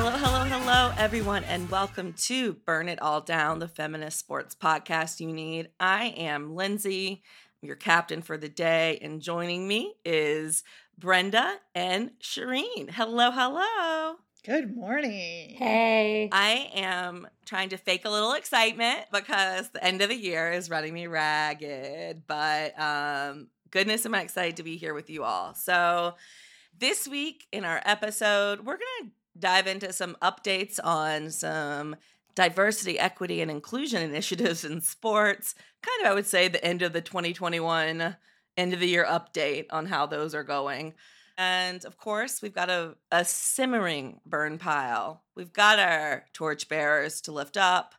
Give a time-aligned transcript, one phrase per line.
[0.00, 5.20] Hello, hello, hello, everyone, and welcome to Burn It All Down, the feminist sports podcast
[5.20, 5.70] you need.
[5.80, 7.22] I am Lindsay,
[7.62, 10.62] your captain for the day, and joining me is
[10.96, 12.90] Brenda and Shireen.
[12.90, 14.16] Hello, hello.
[14.44, 15.56] Good morning.
[15.56, 16.28] Hey.
[16.30, 20.70] I am trying to fake a little excitement because the end of the year is
[20.70, 25.54] running me ragged, but um, goodness, am I excited to be here with you all.
[25.54, 26.14] So,
[26.78, 31.96] this week in our episode, we're going to dive into some updates on some
[32.36, 35.56] diversity, equity, and inclusion initiatives in sports.
[35.82, 38.16] Kind of, I would say, the end of the 2021
[38.56, 40.94] end of the year update on how those are going.
[41.38, 45.22] And of course, we've got a, a simmering burn pile.
[45.36, 47.94] We've got our torchbearers to lift up,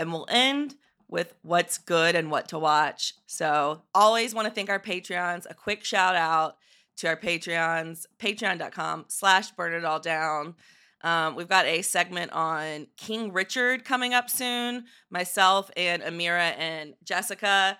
[0.00, 0.74] and we'll end
[1.08, 3.14] with what's good and what to watch.
[3.26, 5.46] So, always want to thank our Patreons.
[5.48, 6.56] A quick shout out
[6.96, 10.56] to our Patreons, patreon.com slash burn it all down.
[11.02, 14.86] Um, we've got a segment on King Richard coming up soon.
[15.08, 17.78] Myself and Amira and Jessica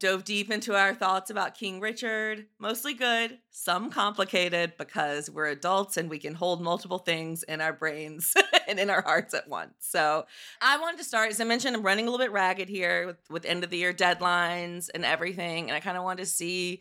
[0.00, 2.46] dove deep into our thoughts about King Richard.
[2.58, 7.72] Mostly good, some complicated because we're adults and we can hold multiple things in our
[7.72, 8.34] brains
[8.68, 9.74] and in our hearts at once.
[9.78, 10.26] So
[10.60, 13.18] I wanted to start, as I mentioned, I'm running a little bit ragged here with,
[13.30, 15.68] with end of the year deadlines and everything.
[15.68, 16.80] And I kind of wanted to see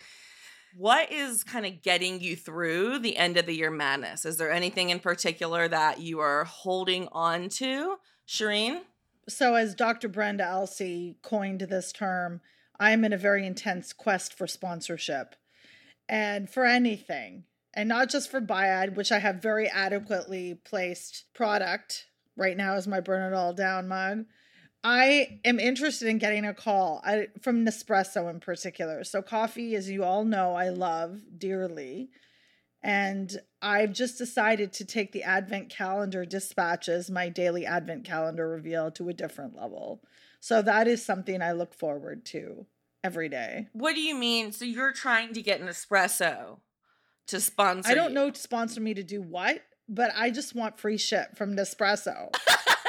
[0.75, 4.23] what is kind of getting you through the end of the year madness?
[4.23, 7.97] Is there anything in particular that you are holding on to?
[8.27, 8.81] Shireen?
[9.27, 10.07] So, as Dr.
[10.07, 12.41] Brenda Elsey coined this term,
[12.79, 15.35] I'm in a very intense quest for sponsorship
[16.07, 22.05] and for anything, and not just for BIAD, which I have very adequately placed product
[22.35, 24.25] right now as my Burn It All Down mug.
[24.83, 29.03] I am interested in getting a call I, from Nespresso in particular.
[29.03, 32.09] So, coffee, as you all know, I love dearly.
[32.81, 38.89] And I've just decided to take the Advent calendar dispatches, my daily Advent calendar reveal,
[38.91, 40.01] to a different level.
[40.39, 42.65] So, that is something I look forward to
[43.03, 43.67] every day.
[43.73, 44.51] What do you mean?
[44.51, 46.59] So you're trying to get Nespresso
[47.27, 48.15] to sponsor I don't you?
[48.15, 52.33] know to sponsor me to do what, but I just want free shit from Nespresso.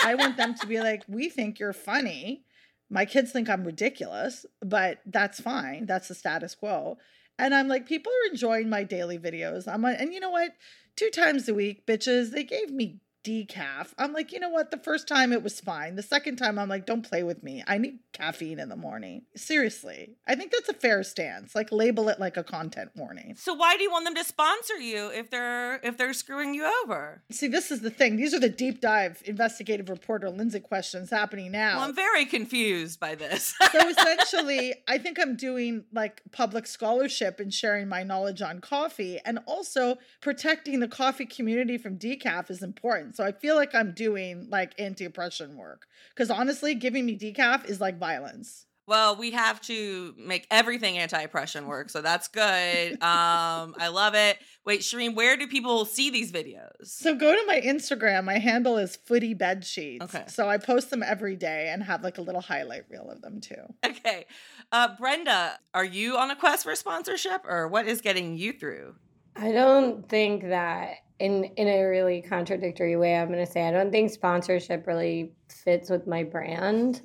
[0.02, 2.44] I want them to be like, we think you're funny.
[2.88, 5.86] My kids think I'm ridiculous, but that's fine.
[5.86, 6.98] That's the status quo.
[7.38, 9.68] And I'm like, people are enjoying my daily videos.
[9.68, 10.52] I'm like, and you know what?
[10.96, 13.88] Two times a week, bitches, they gave me decaf.
[13.98, 14.70] I'm like, you know what?
[14.70, 15.96] The first time it was fine.
[15.96, 17.62] The second time, I'm like, don't play with me.
[17.66, 19.22] I need caffeine in the morning.
[19.36, 20.16] Seriously.
[20.26, 21.54] I think that's a fair stance.
[21.54, 23.34] Like, label it like a content warning.
[23.36, 26.70] So why do you want them to sponsor you if they're if they're screwing you
[26.84, 27.22] over?
[27.30, 28.16] See, this is the thing.
[28.16, 31.76] These are the deep dive investigative reporter Lindsay questions happening now.
[31.76, 33.54] Well, I'm very confused by this.
[33.72, 39.18] so essentially, I think I'm doing like public scholarship and sharing my knowledge on coffee,
[39.24, 43.09] and also protecting the coffee community from decaf is important.
[43.14, 47.68] So I feel like I'm doing like anti oppression work because honestly, giving me decaf
[47.68, 48.66] is like violence.
[48.86, 52.98] well, we have to make everything anti-oppression work, so that's good.
[53.02, 54.38] Um, I love it.
[54.64, 56.86] Wait, Shireen, where do people see these videos?
[56.86, 58.24] So go to my Instagram.
[58.24, 60.02] My handle is footy bed sheets.
[60.04, 60.24] Okay.
[60.26, 63.40] So I post them every day and have like a little highlight reel of them
[63.40, 63.62] too.
[63.86, 64.26] Okay.
[64.72, 68.94] Uh, Brenda, are you on a quest for sponsorship or what is getting you through?
[69.36, 73.70] I don't think that in in a really contradictory way I'm going to say I
[73.70, 77.02] don't think sponsorship really fits with my brand.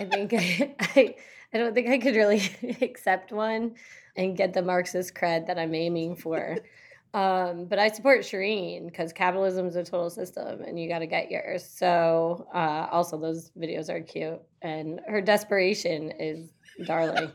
[0.00, 1.14] I think I, I
[1.52, 2.42] I don't think I could really
[2.80, 3.74] accept one
[4.16, 6.58] and get the Marxist cred that I'm aiming for.
[7.12, 11.06] Um, but I support Shireen because capitalism is a total system and you got to
[11.06, 11.64] get yours.
[11.68, 16.52] So, uh, also, those videos are cute and her desperation is
[16.86, 17.32] darling.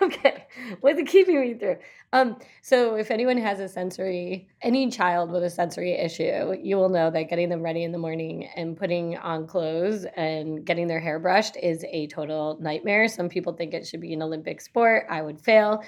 [0.00, 0.39] okay,
[0.80, 1.78] what's keeping me through?
[2.12, 6.88] Um, so if anyone has a sensory, any child with a sensory issue, you will
[6.88, 11.00] know that getting them ready in the morning and putting on clothes and getting their
[11.00, 13.08] hair brushed is a total nightmare.
[13.08, 15.06] Some people think it should be an Olympic sport.
[15.08, 15.84] I would fail.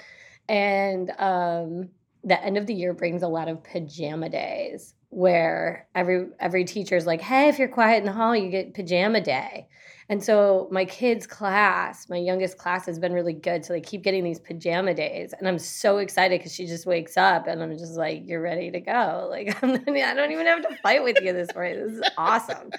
[0.47, 1.89] And um,
[2.23, 7.05] the end of the year brings a lot of pajama days where every every teacher's
[7.05, 9.67] like, "Hey, if you're quiet in the hall, you get pajama day."
[10.09, 13.63] And so my kids' class, my youngest class, has been really good.
[13.63, 17.15] So they keep getting these pajama days, and I'm so excited because she just wakes
[17.15, 19.67] up and I'm just like, "You're ready to go!" Like I
[20.13, 21.87] don't even have to fight with you this morning.
[21.87, 22.71] This is awesome.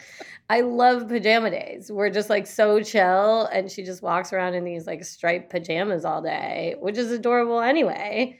[0.50, 1.90] I love pajama days.
[1.90, 6.04] We're just like so chill, and she just walks around in these like striped pajamas
[6.04, 8.38] all day, which is adorable anyway.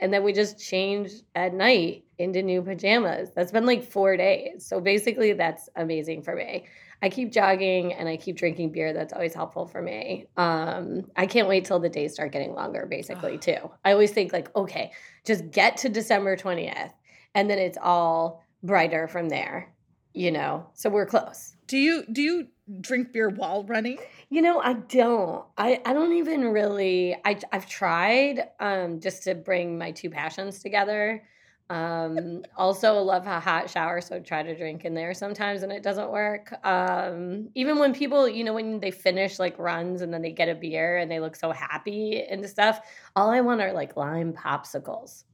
[0.00, 3.30] And then we just change at night into new pajamas.
[3.36, 4.66] That's been like four days.
[4.66, 6.64] So basically, that's amazing for me.
[7.02, 8.92] I keep jogging and I keep drinking beer.
[8.92, 10.26] That's always helpful for me.
[10.36, 13.70] Um, I can't wait till the days start getting longer, basically, too.
[13.84, 14.92] I always think, like, okay,
[15.24, 16.92] just get to December 20th,
[17.34, 19.74] and then it's all brighter from there,
[20.14, 20.66] you know?
[20.74, 21.56] So we're close.
[21.66, 22.46] Do you do you
[22.80, 23.98] drink beer while running?
[24.30, 25.44] You know, I don't.
[25.58, 27.16] I, I don't even really.
[27.24, 31.24] I I've tried um, just to bring my two passions together.
[31.70, 35.82] Um, also love a hot shower, so try to drink in there sometimes, and it
[35.82, 36.52] doesn't work.
[36.66, 40.48] Um, even when people, you know, when they finish like runs and then they get
[40.48, 42.80] a beer and they look so happy and stuff,
[43.16, 45.24] all I want are like lime popsicles.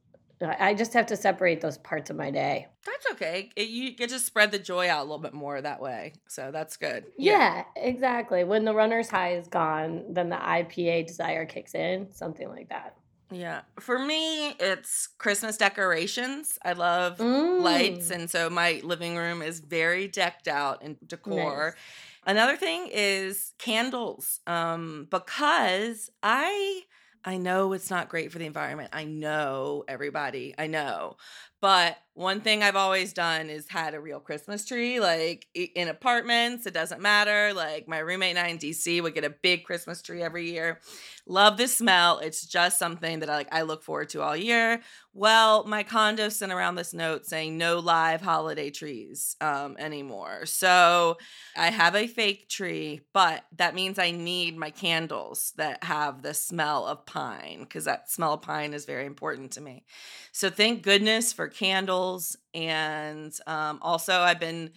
[0.40, 2.69] I just have to separate those parts of my day.
[2.86, 3.50] That's okay.
[3.56, 6.12] It, you get to spread the joy out a little bit more that way.
[6.28, 7.06] So that's good.
[7.19, 8.44] Yeah, exactly.
[8.44, 12.94] When the runner's high is gone, then the IPA desire kicks in, something like that.
[13.30, 13.60] Yeah.
[13.78, 16.58] For me, it's Christmas decorations.
[16.64, 18.08] I love lights.
[18.08, 18.14] Mm.
[18.14, 21.75] And so my living room is very decked out in decor.
[21.75, 22.36] Nice.
[22.36, 24.40] Another thing is candles.
[24.46, 26.82] Um, because I
[27.25, 28.90] I know it's not great for the environment.
[28.92, 30.54] I know everybody.
[30.56, 31.16] I know.
[31.60, 36.67] But one thing I've always done is had a real Christmas tree, like in apartments.
[36.67, 37.55] It doesn't matter.
[37.55, 40.81] Like my roommate and I in DC would get a big Christmas tree every year.
[41.29, 42.19] Love the smell.
[42.19, 43.49] It's just something that I like.
[43.53, 44.81] I look forward to all year.
[45.15, 50.47] Well, my condo sent around this note saying no live holiday trees um, anymore.
[50.47, 51.19] So
[51.56, 56.35] I have a fake tree, but that means I need my candles that have the
[56.35, 59.85] smell of pine because that smell of pine is very important to me.
[60.32, 62.07] So thank goodness for candles.
[62.55, 64.70] And um, also, I've been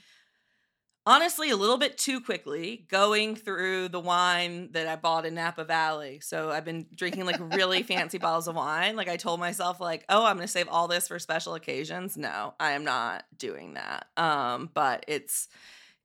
[1.05, 5.63] honestly a little bit too quickly going through the wine that I bought in Napa
[5.63, 6.19] Valley.
[6.19, 8.95] So I've been drinking like really fancy bottles of wine.
[8.95, 12.17] Like I told myself like, "Oh, I'm going to save all this for special occasions."
[12.17, 14.07] No, I am not doing that.
[14.17, 15.47] Um, but it's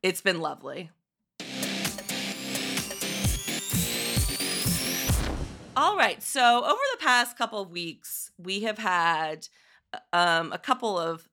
[0.03, 0.91] it's been lovely.
[5.77, 6.23] All right.
[6.23, 9.49] So over the past couple of weeks, we have had
[10.13, 11.29] um, a couple of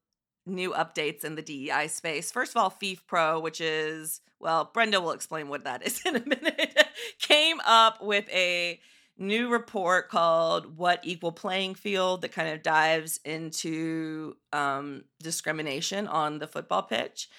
[0.45, 2.31] new updates in the DEI space.
[2.31, 6.15] First of all, FIF Pro, which is, well, Brenda will explain what that is in
[6.15, 6.87] a minute,
[7.19, 8.79] came up with a
[9.17, 16.39] new report called What Equal Playing Field that kind of dives into um, discrimination on
[16.39, 17.29] the football pitch.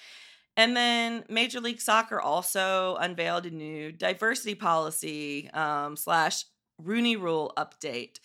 [0.57, 6.45] And then Major League Soccer also unveiled a new diversity policy um, slash
[6.81, 8.19] Rooney Rule update.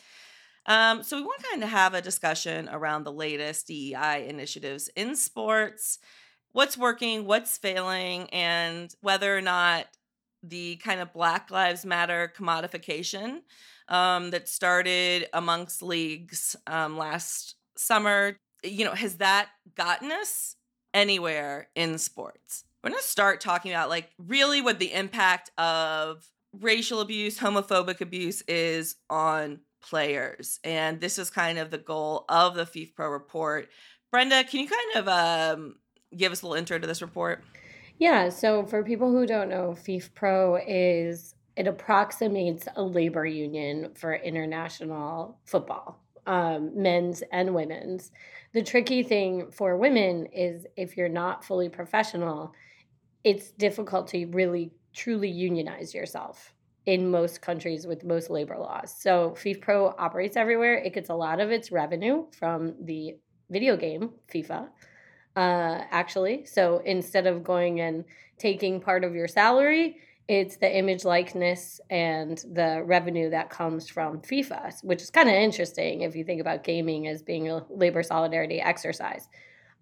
[0.66, 4.88] Um, so we want to kind of have a discussion around the latest DEI initiatives
[4.94, 5.98] in sports,
[6.52, 9.86] what's working, what's failing, and whether or not
[10.42, 13.40] the kind of Black Lives Matter commodification
[13.88, 20.56] um, that started amongst leagues um, last summer, you know, has that gotten us
[20.94, 22.64] anywhere in sports?
[22.82, 26.26] We're going to start talking about like really what the impact of
[26.58, 30.60] racial abuse, homophobic abuse is on players.
[30.64, 33.68] And this is kind of the goal of the FIF Pro report.
[34.10, 35.76] Brenda, can you kind of um,
[36.16, 37.44] give us a little intro to this report?
[37.98, 43.92] Yeah, so for people who don't know, FIF Pro is it approximates a labor union
[43.94, 48.12] for international football, um, men's and women's.
[48.52, 52.54] The tricky thing for women is if you're not fully professional,
[53.24, 56.54] it's difficult to really truly unionize yourself
[56.86, 58.94] in most countries with most labor laws.
[58.98, 60.74] So FIF Pro operates everywhere.
[60.74, 63.16] It gets a lot of its revenue from the
[63.50, 64.68] video game FIFA
[65.36, 66.44] uh, actually.
[66.46, 68.04] So instead of going and
[68.38, 74.20] taking part of your salary, it's the image likeness and the revenue that comes from
[74.20, 78.02] FIFA, which is kind of interesting if you think about gaming as being a labor
[78.02, 79.28] solidarity exercise.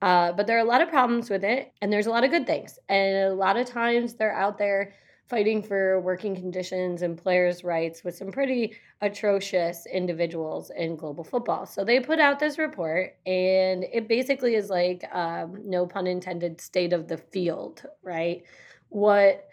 [0.00, 2.30] Uh, but there are a lot of problems with it, and there's a lot of
[2.30, 2.78] good things.
[2.88, 4.94] And a lot of times they're out there
[5.28, 11.66] fighting for working conditions and players' rights with some pretty atrocious individuals in global football.
[11.66, 16.60] So they put out this report, and it basically is like, um, no pun intended,
[16.60, 18.42] state of the field, right?
[18.88, 19.46] What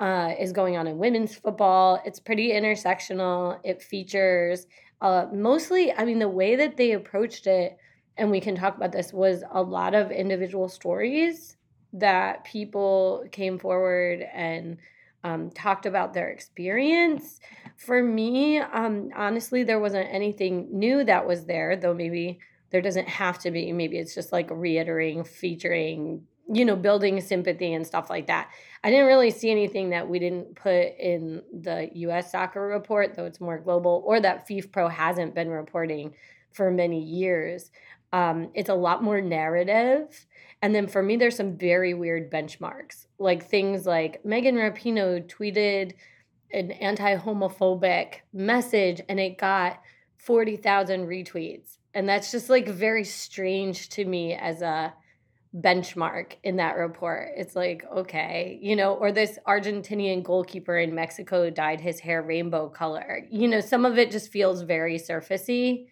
[0.00, 2.00] uh, is going on in women's football?
[2.06, 3.58] It's pretty intersectional.
[3.64, 4.66] It features
[5.00, 7.76] uh, mostly, I mean, the way that they approached it,
[8.16, 11.56] and we can talk about this, was a lot of individual stories
[11.92, 14.78] that people came forward and
[15.24, 17.40] um, talked about their experience.
[17.76, 23.08] For me, um, honestly, there wasn't anything new that was there, though maybe there doesn't
[23.08, 23.72] have to be.
[23.72, 26.22] Maybe it's just like reiterating, featuring,
[26.52, 28.50] you know, building sympathy and stuff like that.
[28.84, 33.26] I didn't really see anything that we didn't put in the US soccer report, though
[33.26, 36.14] it's more global, or that FIF Pro hasn't been reporting
[36.52, 37.70] for many years.
[38.12, 40.26] Um, it's a lot more narrative.
[40.60, 45.92] And then for me, there's some very weird benchmarks, like things like Megan Rapinoe tweeted
[46.52, 49.80] an anti homophobic message and it got
[50.16, 51.78] 40,000 retweets.
[51.94, 54.92] And that's just like very strange to me as a
[55.56, 57.30] benchmark in that report.
[57.36, 62.68] It's like, okay, you know, or this Argentinian goalkeeper in Mexico dyed his hair rainbow
[62.68, 63.26] color.
[63.30, 65.86] You know, some of it just feels very surfacey.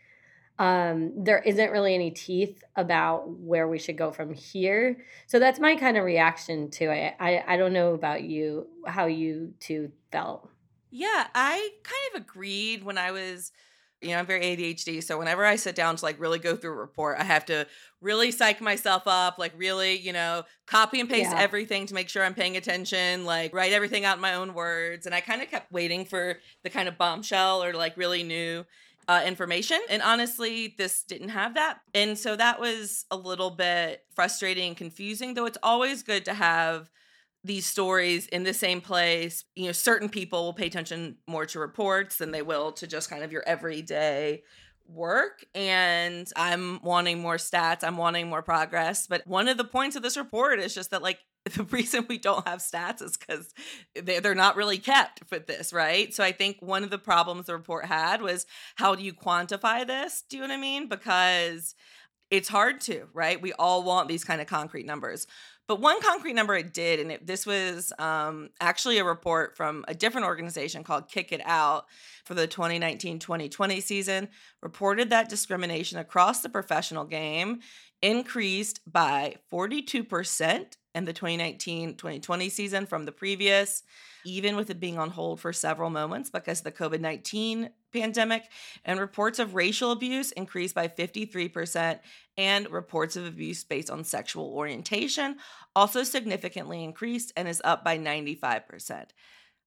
[0.59, 5.05] Um, there isn't really any teeth about where we should go from here.
[5.27, 7.15] So that's my kind of reaction to it.
[7.21, 10.49] I, I don't know about you, how you two felt.
[10.91, 13.53] Yeah, I kind of agreed when I was,
[14.01, 15.03] you know, I'm very ADHD.
[15.03, 17.67] So whenever I sit down to like really go through a report, I have to
[18.01, 21.41] really psych myself up, like really, you know, copy and paste Yeah.
[21.41, 25.05] everything to make sure I'm paying attention, like write everything out in my own words.
[25.05, 28.65] And I kind of kept waiting for the kind of bombshell or like really new
[29.09, 29.81] uh, information.
[29.89, 31.79] And honestly, this didn't have that.
[31.95, 36.35] And so that was a little bit frustrating and confusing, though it's always good to
[36.35, 36.91] have
[37.45, 39.45] these stories in the same place.
[39.55, 43.09] You know, certain people will pay attention more to reports than they will to just
[43.09, 44.43] kind of your everyday
[44.89, 49.97] work and I'm wanting more stats, I'm wanting more progress, but one of the points
[49.97, 51.19] of this report is just that like
[51.53, 53.19] the reason we don't have stats is
[53.95, 56.13] they they're not really kept with this, right?
[56.13, 59.87] So I think one of the problems the report had was how do you quantify
[59.87, 60.25] this?
[60.29, 60.89] Do you know what I mean?
[60.89, 61.75] Because
[62.31, 63.41] it's hard to, right?
[63.41, 65.27] We all want these kind of concrete numbers.
[65.69, 69.85] But one concrete number it did, and it, this was um, actually a report from
[69.89, 71.87] a different organization called Kick It Out
[72.25, 74.29] for the 2019 2020 season,
[74.63, 77.61] reported that discrimination across the professional game
[78.01, 83.83] increased by 42% in the 2019 2020 season from the previous,
[84.25, 88.45] even with it being on hold for several moments because of the COVID 19 pandemic.
[88.85, 92.01] And reports of racial abuse increased by 53%,
[92.39, 95.37] and reports of abuse based on sexual orientation
[95.77, 99.07] also significantly increased and is up by 95%.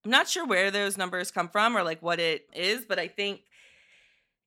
[0.04, 3.08] I'm not sure where those numbers come from or like what it is, but I
[3.08, 3.42] think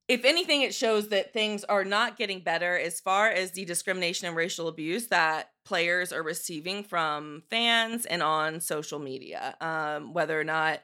[0.09, 4.27] if anything, it shows that things are not getting better as far as the discrimination
[4.27, 9.57] and racial abuse that players are receiving from fans and on social media.
[9.61, 10.81] Um, whether or not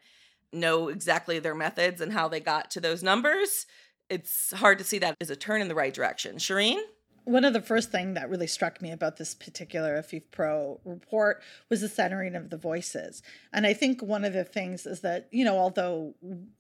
[0.53, 3.67] know exactly their methods and how they got to those numbers,
[4.09, 6.37] it's hard to see that as a turn in the right direction.
[6.37, 6.81] Shireen?
[7.25, 11.43] One of the first thing that really struck me about this particular AFIF Pro report
[11.69, 13.23] was the centering of the voices.
[13.53, 16.15] And I think one of the things is that, you know, although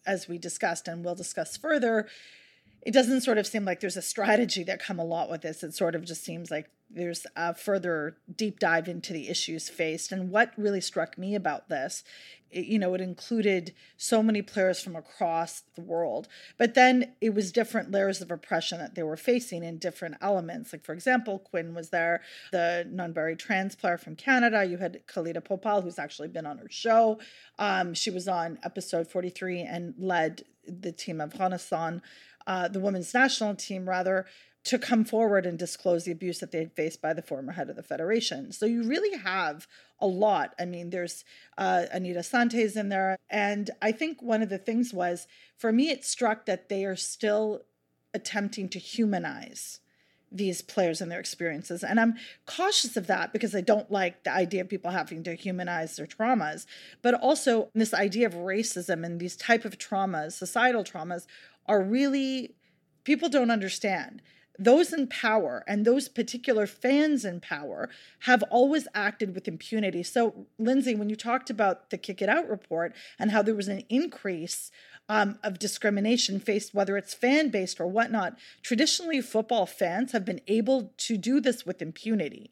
[0.06, 2.06] as we discussed and we'll discuss further,
[2.82, 5.62] it doesn't sort of seem like there's a strategy that come a lot with this.
[5.62, 10.12] It sort of just seems like there's a further deep dive into the issues faced.
[10.12, 12.02] And what really struck me about this,
[12.50, 17.34] it, you know, it included so many players from across the world, but then it
[17.34, 20.72] was different layers of oppression that they were facing in different elements.
[20.72, 24.64] Like, for example, Quinn was there, the non-binary trans player from Canada.
[24.64, 27.18] You had Khalida Popal, who's actually been on her show.
[27.58, 32.02] Um, she was on episode 43 and led the team of Renaissance
[32.48, 34.26] uh, the women's national team, rather,
[34.64, 37.70] to come forward and disclose the abuse that they had faced by the former head
[37.70, 38.52] of the federation.
[38.52, 39.68] So you really have
[40.00, 40.54] a lot.
[40.58, 41.24] I mean, there's
[41.56, 43.16] uh, Anita Asante in there.
[43.30, 45.26] And I think one of the things was,
[45.56, 47.62] for me, it struck that they are still
[48.14, 49.80] attempting to humanize
[50.30, 51.82] these players and their experiences.
[51.82, 55.34] And I'm cautious of that because I don't like the idea of people having to
[55.34, 56.66] humanize their traumas,
[57.00, 61.26] but also this idea of racism and these type of traumas, societal traumas
[61.68, 62.54] are really
[63.04, 64.22] people don't understand.
[64.58, 67.88] Those in power and those particular fans in power
[68.20, 70.02] have always acted with impunity.
[70.02, 73.68] So, Lindsay, when you talked about the Kick It Out report and how there was
[73.68, 74.72] an increase
[75.08, 80.40] um, of discrimination faced, whether it's fan based or whatnot, traditionally football fans have been
[80.48, 82.50] able to do this with impunity.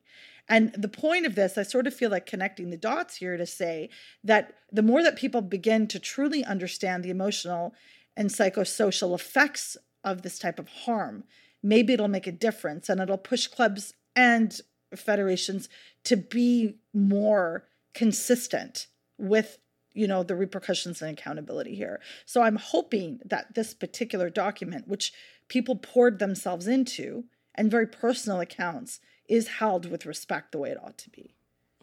[0.49, 3.47] And the point of this, I sort of feel like connecting the dots here to
[3.47, 3.91] say
[4.23, 7.75] that the more that people begin to truly understand the emotional
[8.17, 11.25] and psychosocial effects of this type of harm,
[11.63, 14.61] maybe it'll make a difference and it'll push clubs and
[14.95, 15.69] federations
[16.05, 18.87] to be more consistent
[19.19, 19.59] with
[19.93, 25.13] you know the repercussions and accountability here so i'm hoping that this particular document which
[25.49, 30.79] people poured themselves into and very personal accounts is held with respect the way it
[30.83, 31.37] ought to be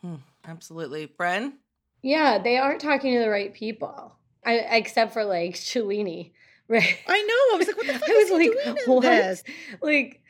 [0.05, 1.07] Mm, absolutely.
[1.07, 1.53] Bren?
[2.01, 4.15] Yeah, they aren't talking to the right people.
[4.45, 6.31] I, except for like Chiellini,
[6.67, 6.97] right?
[7.07, 8.93] i know i was like what the fuck I is was he like, doing in
[8.93, 9.01] what?
[9.01, 9.43] this
[9.81, 10.21] Like,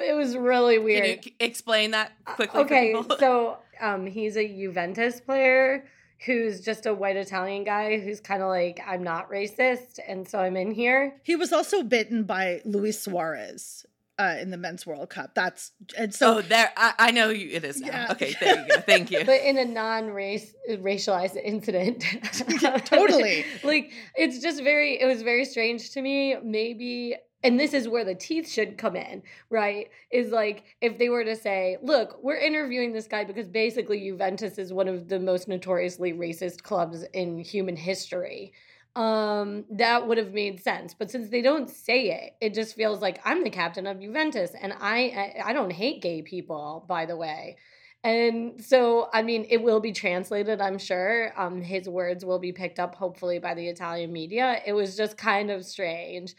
[0.00, 1.26] it was really Can weird.
[1.26, 2.60] you explain that quickly?
[2.60, 5.86] for okay, so um, he's a Juventus player
[6.26, 10.38] who's just a white Italian guy who's kind of like, I'm not racist, and so
[10.38, 11.20] I'm in here.
[11.22, 13.84] he was also bitten by luis suarez
[14.18, 15.34] uh, in the men's World Cup.
[15.34, 16.72] That's and so oh, there.
[16.76, 17.88] I, I know you, it is now.
[17.88, 18.12] Yeah.
[18.12, 18.80] Okay, there you go.
[18.80, 19.24] Thank you.
[19.26, 22.04] but in a non-race racialized incident
[22.62, 23.44] Yeah, totally.
[23.64, 28.04] like it's just very it was very strange to me maybe and this is where
[28.04, 32.36] the teeth should come in right is like if they were to say look we're
[32.36, 37.38] interviewing this guy because basically juventus is one of the most notoriously racist clubs in
[37.38, 38.52] human history
[38.96, 43.00] um that would have made sense but since they don't say it it just feels
[43.00, 47.16] like i'm the captain of juventus and i i, don't hate gay people by the
[47.16, 47.56] way
[48.04, 51.32] and so, I mean, it will be translated, I'm sure.
[51.40, 54.60] Um, his words will be picked up, hopefully, by the Italian media.
[54.66, 56.34] It was just kind of strange.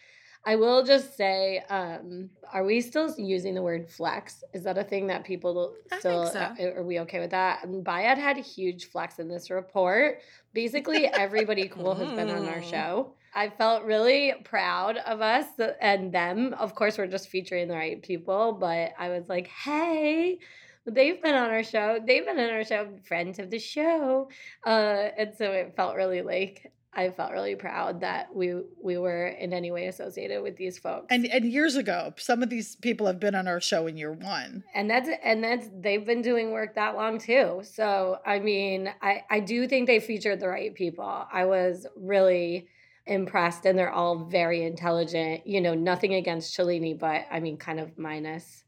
[0.48, 4.44] I will just say, um, are we still using the word flex?
[4.54, 6.74] Is that a thing that people I still think so.
[6.75, 7.64] are we okay with that?
[7.64, 10.20] And BIAD had a huge flex in this report.
[10.54, 12.70] Basically, everybody cool has been on our Mm.
[12.70, 13.14] show.
[13.34, 15.46] I felt really proud of us
[15.82, 16.54] and them.
[16.54, 20.40] Of course, we're just featuring the right people, but I was like, hey,
[20.86, 22.00] they've been on our show.
[22.06, 24.30] They've been on our show, friends of the show.
[24.66, 29.28] Uh, and so it felt really like I felt really proud that we we were
[29.28, 31.08] in any way associated with these folks.
[31.10, 34.14] and and years ago, some of these people have been on our show in year
[34.14, 34.64] one.
[34.74, 39.24] and that's and that's they've been doing work that long too so i mean i
[39.30, 42.68] i do think they featured the right people i was really
[43.06, 47.80] impressed and they're all very intelligent you know nothing against Chiellini, but i mean kind
[47.80, 48.64] of minus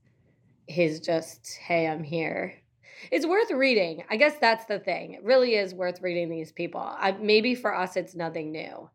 [0.68, 2.54] his just hey i'm here
[3.12, 6.82] it's worth reading i guess that's the thing it really is worth reading these people
[6.82, 8.90] I, maybe for us it's nothing new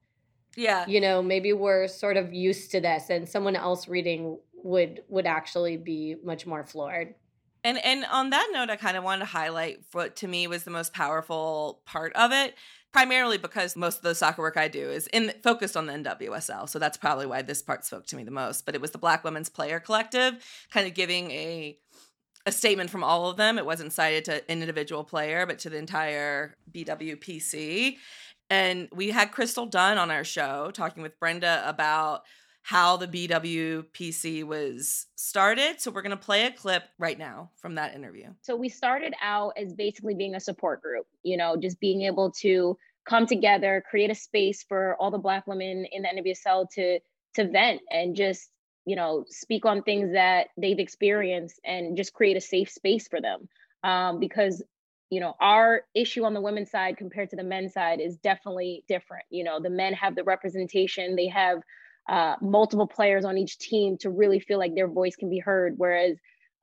[0.57, 0.87] yeah.
[0.87, 5.27] you know maybe we're sort of used to this and someone else reading would would
[5.27, 7.15] actually be much more floored
[7.65, 10.65] And and on that note, I kind of wanted to highlight what to me was
[10.65, 12.55] the most powerful part of it,
[12.93, 16.69] primarily because most of the soccer work I do is in focused on the NWSL.
[16.69, 18.67] So that's probably why this part spoke to me the most.
[18.67, 21.79] But it was the Black Women's Player Collective, kind of giving a
[22.47, 23.59] a statement from all of them.
[23.59, 27.97] It wasn't cited to an individual player, but to the entire BWPC.
[28.51, 32.23] And we had Crystal Dunn on our show talking with Brenda about
[32.63, 35.81] how the BWPC was started.
[35.81, 38.29] So we're going to play a clip right now from that interview.
[38.43, 42.31] So we started out as basically being a support group, you know, just being able
[42.41, 47.01] to come together, create a space for all the Black women in the NWSL to
[47.35, 48.51] to vent and just,
[48.85, 53.21] you know, speak on things that they've experienced and just create a safe space for
[53.21, 53.49] them.
[53.85, 54.63] Um, because
[55.11, 58.85] you know our issue on the women's side compared to the men's side is definitely
[58.89, 59.25] different.
[59.31, 61.59] You know, the men have the representation, they have
[62.09, 65.75] uh, multiple players on each team to really feel like their voice can be heard,
[65.77, 66.17] whereas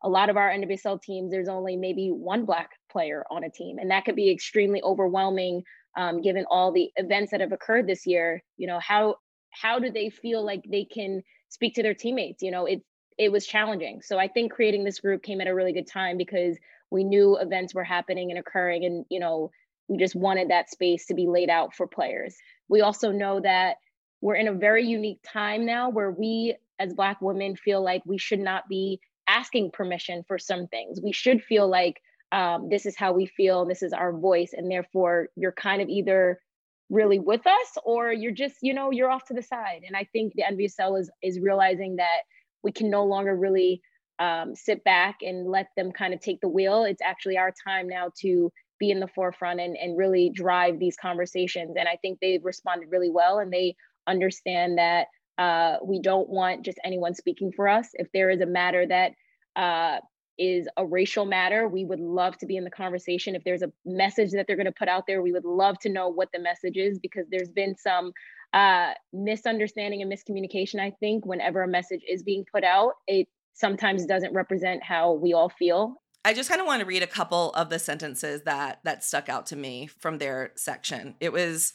[0.03, 3.77] a lot of our NWSL teams, there's only maybe one black player on a team,
[3.77, 5.63] and that could be extremely overwhelming
[5.97, 8.41] um, given all the events that have occurred this year.
[8.57, 9.15] You know, how
[9.51, 12.41] how do they feel like they can speak to their teammates?
[12.41, 12.81] You know, it
[13.17, 14.01] it was challenging.
[14.01, 16.57] So I think creating this group came at a really good time because
[16.89, 19.51] we knew events were happening and occurring, and you know,
[19.87, 22.35] we just wanted that space to be laid out for players.
[22.69, 23.77] We also know that
[24.21, 28.17] we're in a very unique time now where we as black women feel like we
[28.17, 32.95] should not be asking permission for some things we should feel like um, this is
[32.95, 36.39] how we feel this is our voice and therefore you're kind of either
[36.89, 39.81] really with us or you're just you know you're off to the side.
[39.85, 42.21] And i think the NWSL is is realizing that
[42.63, 43.81] we can no longer really
[44.19, 46.83] um, sit back and let them kind of take the wheel.
[46.83, 50.97] It's actually our time now to be in the forefront and, and really drive these
[50.97, 51.75] conversations.
[51.77, 53.75] And i think they've responded really well and they
[54.07, 57.87] understand that uh, we don't want just anyone speaking for us.
[57.93, 59.13] If there is a matter that
[59.55, 59.99] uh,
[60.39, 63.35] is a racial matter, we would love to be in the conversation.
[63.35, 65.89] If there's a message that they're going to put out there, we would love to
[65.89, 68.13] know what the message is because there's been some
[68.53, 70.79] uh, misunderstanding and miscommunication.
[70.79, 75.33] I think whenever a message is being put out, it sometimes doesn't represent how we
[75.33, 75.95] all feel.
[76.23, 79.29] I just kind of want to read a couple of the sentences that that stuck
[79.29, 81.15] out to me from their section.
[81.19, 81.73] It was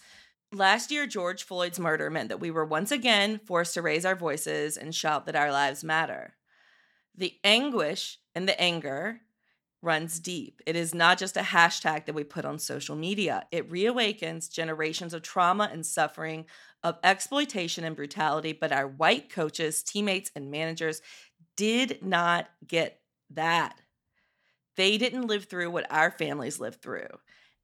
[0.52, 4.14] Last year, George Floyd's murder meant that we were once again forced to raise our
[4.14, 6.36] voices and shout that our lives matter.
[7.16, 9.20] The anguish and the anger
[9.82, 10.62] runs deep.
[10.66, 15.12] It is not just a hashtag that we put on social media, it reawakens generations
[15.14, 16.46] of trauma and suffering,
[16.82, 18.52] of exploitation and brutality.
[18.52, 21.02] But our white coaches, teammates, and managers
[21.56, 23.00] did not get
[23.30, 23.80] that.
[24.76, 27.08] They didn't live through what our families lived through.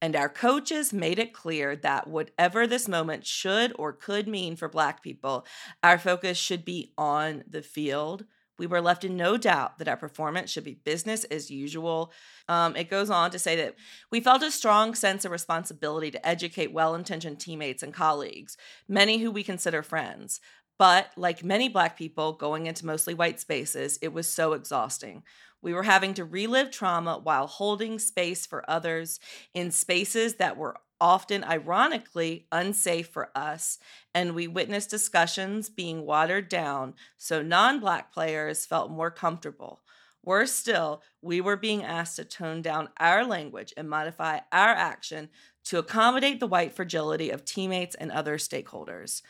[0.03, 4.69] And our coaches made it clear that whatever this moment should or could mean for
[4.69, 5.45] Black people,
[5.83, 8.25] our focus should be on the field.
[8.61, 12.13] We were left in no doubt that our performance should be business as usual.
[12.47, 13.77] Um, it goes on to say that
[14.11, 19.17] we felt a strong sense of responsibility to educate well intentioned teammates and colleagues, many
[19.17, 20.41] who we consider friends.
[20.79, 25.23] But like many Black people going into mostly white spaces, it was so exhausting.
[25.63, 29.21] We were having to relive trauma while holding space for others
[29.55, 33.79] in spaces that were often ironically unsafe for us,
[34.15, 39.81] and we witnessed discussions being watered down so non Black players felt more comfortable.
[40.23, 45.31] Worse still, we were being asked to tone down our language and modify our action
[45.65, 49.23] to accommodate the white fragility of teammates and other stakeholders.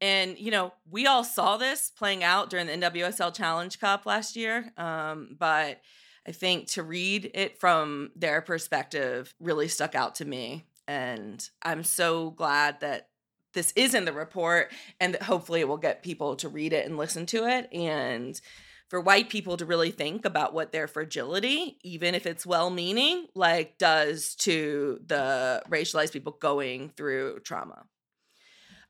[0.00, 4.36] And, you know, we all saw this playing out during the NWSL Challenge Cup last
[4.36, 4.72] year.
[4.76, 5.80] Um, but
[6.26, 10.66] I think to read it from their perspective really stuck out to me.
[10.86, 13.08] And I'm so glad that
[13.54, 16.86] this is in the report and that hopefully it will get people to read it
[16.86, 17.72] and listen to it.
[17.72, 18.40] And
[18.88, 23.26] for white people to really think about what their fragility, even if it's well meaning,
[23.34, 27.84] like does to the racialized people going through trauma.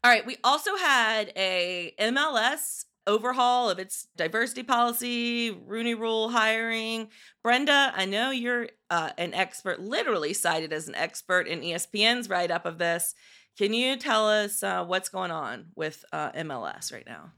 [0.02, 7.08] All right, we also had a MLS overhaul of its diversity policy, Rooney Rule hiring.
[7.42, 12.50] Brenda, I know you're uh, an expert, literally cited as an expert in ESPN's write
[12.50, 13.14] up of this.
[13.56, 17.32] Can you tell us uh, what's going on with uh, MLS right now?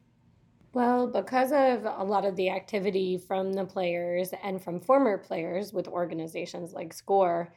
[0.73, 5.73] Well, because of a lot of the activity from the players and from former players
[5.73, 7.53] with organizations like SCORE,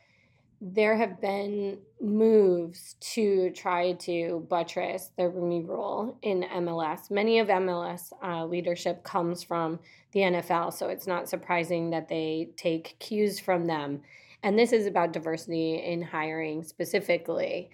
[0.62, 7.10] there have been moves to try to buttress the Rooney Rule in MLS.
[7.10, 9.80] Many of MLS uh, leadership comes from
[10.12, 14.02] the NFL, so it's not surprising that they take cues from them.
[14.44, 17.70] And this is about diversity in hiring specifically.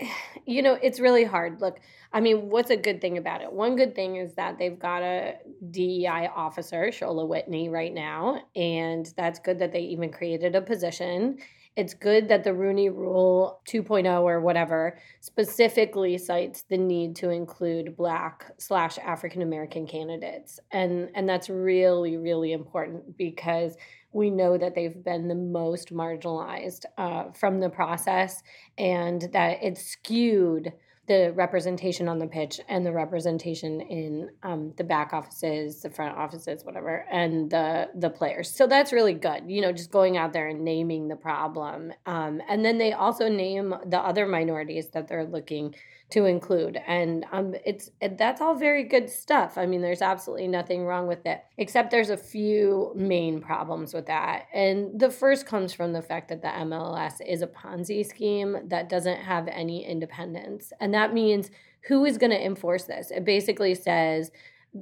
[0.46, 1.60] You know, it's really hard.
[1.60, 1.78] Look,
[2.10, 3.52] I mean, what's a good thing about it?
[3.52, 5.34] One good thing is that they've got a
[5.70, 11.38] DEI officer, Sola Winley, right now, and that's good that they even created a position
[11.78, 17.96] it's good that the Rooney Rule 2.0 or whatever specifically cites the need to include
[17.96, 23.76] Black slash African American candidates, and and that's really really important because
[24.10, 28.42] we know that they've been the most marginalized uh, from the process,
[28.76, 30.72] and that it's skewed
[31.08, 36.16] the representation on the pitch and the representation in um, the back offices, the front
[36.16, 38.54] offices, whatever, and the the players.
[38.54, 39.44] So that's really good.
[39.50, 43.28] You know, just going out there and naming the problem, um, and then they also
[43.28, 45.74] name the other minorities that they're looking
[46.10, 49.58] to include and um it's it, that's all very good stuff.
[49.58, 54.06] I mean there's absolutely nothing wrong with it except there's a few main problems with
[54.06, 54.46] that.
[54.54, 58.88] And the first comes from the fact that the mls is a ponzi scheme that
[58.88, 60.72] doesn't have any independence.
[60.80, 61.50] And that means
[61.86, 63.10] who is going to enforce this?
[63.10, 64.30] It basically says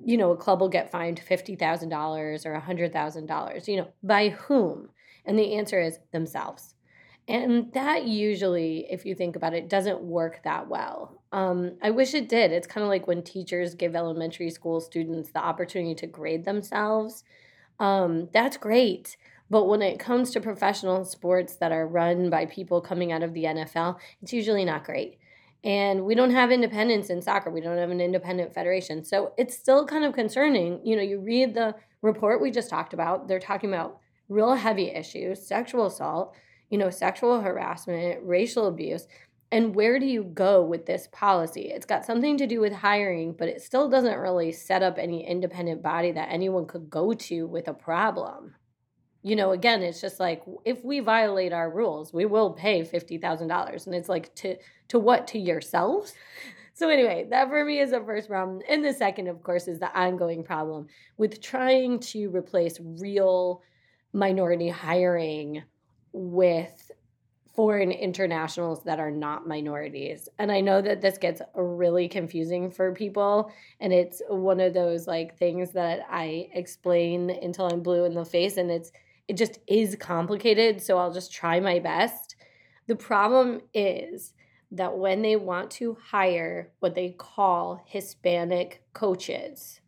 [0.05, 4.91] you know a club will get fined $50000 or $100000 you know by whom?
[5.25, 6.76] And the answer is themselves
[7.29, 11.21] and that usually, if you think about it, doesn't work that well.
[11.33, 12.53] Um, I wish it did.
[12.53, 17.25] It's kind of like when teachers give elementary school students the opportunity to grade themselves.
[17.81, 19.17] Um, that's great.
[19.51, 23.35] But when it comes to professional sports that are run by people coming out of
[23.35, 25.19] the NFL, it's usually not great.
[25.65, 27.51] And we don't have independence in soccer.
[27.51, 29.05] We don't have an independent federation.
[29.05, 30.81] So it's still kind of concerning.
[30.85, 34.91] You know, you read the report we just talked about, they're talking about real heavy
[34.91, 36.37] issues, sexual assault
[36.71, 39.07] you know, sexual harassment, racial abuse.
[39.53, 41.71] And where do you go with this policy?
[41.73, 45.27] It's got something to do with hiring, but it still doesn't really set up any
[45.27, 48.55] independent body that anyone could go to with a problem.
[49.23, 53.87] You know, again, it's just like if we violate our rules, we will pay $50,000.
[53.87, 54.57] And it's like to
[54.89, 56.13] to what to yourselves?
[56.75, 58.61] So anyway, that for me is the first problem.
[58.69, 63.63] And the second, of course, is the ongoing problem with trying to replace real
[64.13, 65.63] minority hiring
[66.13, 66.91] with
[67.57, 70.29] foreign internationals that are not minorities.
[70.39, 73.51] And I know that this gets really confusing for people.
[73.81, 78.27] And it's one of those like things that I explain until I'm blue in the
[78.27, 78.59] face.
[78.59, 78.93] And it's
[79.27, 80.83] it just is complicated.
[80.83, 82.37] So I'll just try my best.
[82.87, 84.35] The problem is
[84.71, 89.81] that when they want to hire what they call Hispanic coaches,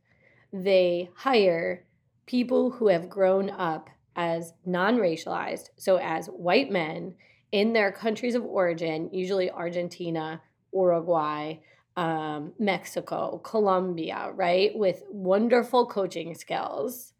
[0.52, 1.84] they hire
[2.26, 7.14] people who have grown up as non racialized, so as white men
[7.52, 10.42] in their countries of origin, usually Argentina,
[10.74, 11.54] Uruguay,
[11.96, 17.14] um, Mexico, Colombia, right, with wonderful coaching skills.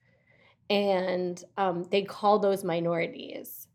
[0.69, 3.69] And um, they call those minorities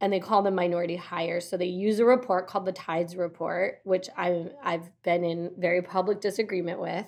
[0.00, 1.48] and they call them minority hires.
[1.48, 5.82] So they use a report called the Tides Report, which I've, I've been in very
[5.82, 7.06] public disagreement with.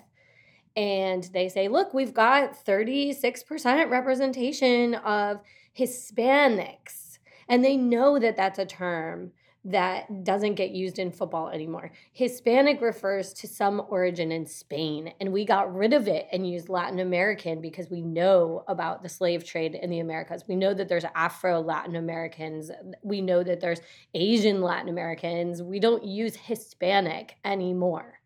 [0.77, 5.41] And they say, look, we've got 36% representation of
[5.77, 7.19] Hispanics.
[7.49, 9.33] And they know that that's a term
[9.65, 11.91] that doesn't get used in football anymore.
[12.13, 16.69] Hispanic refers to some origin in Spain, and we got rid of it and used
[16.69, 20.45] Latin American because we know about the slave trade in the Americas.
[20.49, 22.71] We know that there's Afro Latin Americans.
[23.03, 23.81] We know that there's
[24.15, 25.63] Asian Latin Americans.
[25.63, 28.18] We don't use Hispanic anymore.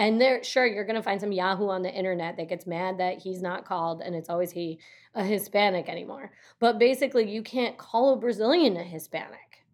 [0.00, 2.96] And there, sure, you're going to find some Yahoo on the internet that gets mad
[2.96, 4.78] that he's not called, and it's always he,
[5.14, 6.32] a Hispanic anymore.
[6.58, 9.66] But basically, you can't call a Brazilian a Hispanic.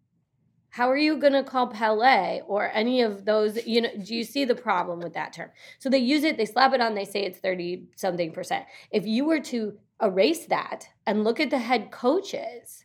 [0.67, 3.65] How are you going to call Pele or any of those?
[3.65, 5.49] You know, do you see the problem with that term?
[5.79, 8.65] So they use it, they slap it on, they say it's 30 something percent.
[8.91, 12.83] If you were to erase that and look at the head coaches,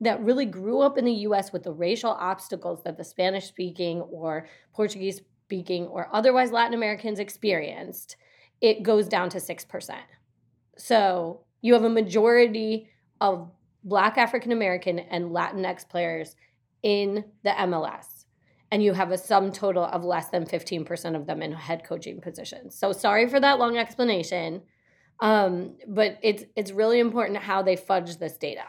[0.00, 4.00] that really grew up in the US with the racial obstacles that the Spanish speaking
[4.02, 5.22] or Portuguese
[5.54, 8.16] speaking or otherwise Latin Americans experienced,
[8.60, 9.94] it goes down to 6%.
[10.76, 12.88] So you have a majority
[13.20, 13.52] of
[13.84, 16.34] Black African American and Latinx players
[16.82, 18.24] in the MLS.
[18.72, 22.20] And you have a sum total of less than 15% of them in head coaching
[22.20, 22.76] positions.
[22.76, 24.62] So sorry for that long explanation.
[25.20, 28.64] Um, but it's it's really important how they fudge this data.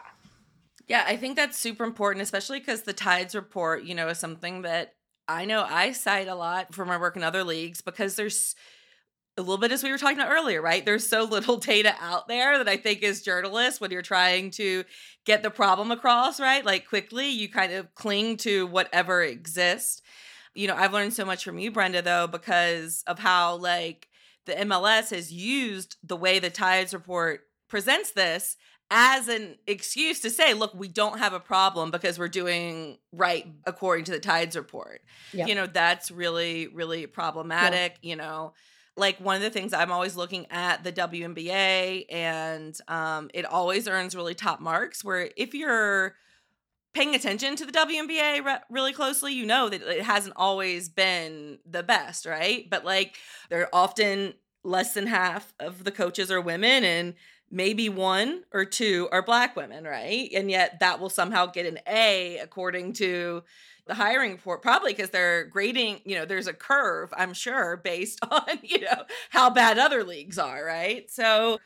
[0.86, 4.62] Yeah, I think that's super important, especially because the Tides report, you know, is something
[4.62, 4.94] that
[5.28, 8.54] I know I cite a lot for my work in other leagues because there's
[9.36, 10.84] a little bit as we were talking about earlier, right?
[10.84, 14.84] There's so little data out there that I think as journalists, when you're trying to
[15.24, 16.64] get the problem across, right?
[16.64, 20.00] Like quickly, you kind of cling to whatever exists.
[20.54, 24.08] You know, I've learned so much from you, Brenda, though, because of how like
[24.46, 28.56] the MLS has used the way the Tides report presents this
[28.90, 33.46] as an excuse to say, look, we don't have a problem because we're doing right
[33.64, 35.00] according to the Tides report.
[35.32, 35.46] Yeah.
[35.46, 37.96] You know, that's really, really problematic.
[38.02, 38.52] You know,
[38.96, 43.88] like one of the things I'm always looking at the WNBA, and um, it always
[43.88, 45.04] earns really top marks.
[45.04, 46.14] Where if you're
[46.94, 51.58] paying attention to the WNBA re- really closely, you know that it hasn't always been
[51.68, 52.70] the best, right?
[52.70, 53.16] But like,
[53.50, 57.14] they're often less than half of the coaches are women, and
[57.50, 60.30] maybe one or two are black women, right?
[60.34, 63.42] And yet that will somehow get an A according to
[63.86, 68.18] the hiring report, probably because they're grading, you know, there's a curve, I'm sure, based
[68.30, 71.08] on, you know, how bad other leagues are, right?
[71.10, 71.58] So,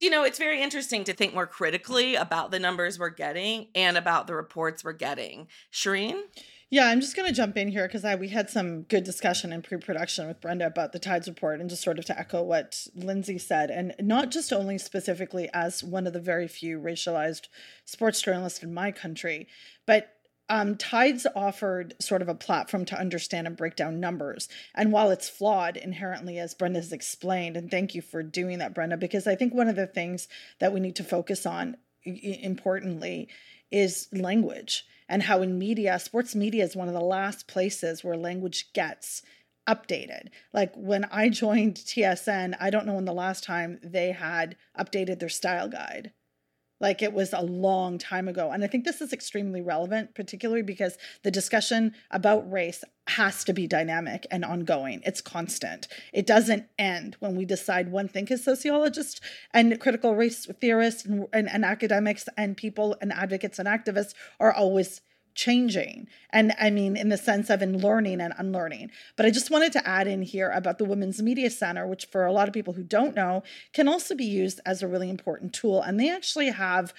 [0.00, 3.96] you know, it's very interesting to think more critically about the numbers we're getting and
[3.96, 5.48] about the reports we're getting.
[5.72, 6.20] Shireen?
[6.74, 9.62] Yeah, I'm just going to jump in here because we had some good discussion in
[9.62, 13.38] pre-production with Brenda about the Tides report, and just sort of to echo what Lindsay
[13.38, 17.46] said, and not just only specifically as one of the very few racialized
[17.84, 19.46] sports journalists in my country,
[19.86, 20.16] but
[20.48, 24.48] um, Tides offered sort of a platform to understand and break down numbers.
[24.74, 28.74] And while it's flawed inherently, as Brenda has explained, and thank you for doing that,
[28.74, 30.26] Brenda, because I think one of the things
[30.58, 33.28] that we need to focus on importantly
[33.70, 38.16] is language and how in media, sports media is one of the last places where
[38.16, 39.22] language gets
[39.68, 40.28] updated.
[40.52, 45.20] Like when I joined TSN, I don't know when the last time they had updated
[45.20, 46.12] their style guide.
[46.84, 48.50] Like it was a long time ago.
[48.50, 53.54] And I think this is extremely relevant, particularly because the discussion about race has to
[53.54, 55.00] be dynamic and ongoing.
[55.06, 55.88] It's constant.
[56.12, 59.22] It doesn't end when we decide one thing as sociologists
[59.54, 64.52] and critical race theorists and, and, and academics and people and advocates and activists are
[64.52, 65.00] always
[65.34, 66.08] changing.
[66.30, 68.90] And i mean in the sense of in learning and unlearning.
[69.16, 72.24] But i just wanted to add in here about the women's media center which for
[72.26, 73.42] a lot of people who don't know
[73.72, 75.82] can also be used as a really important tool.
[75.82, 76.92] And they actually have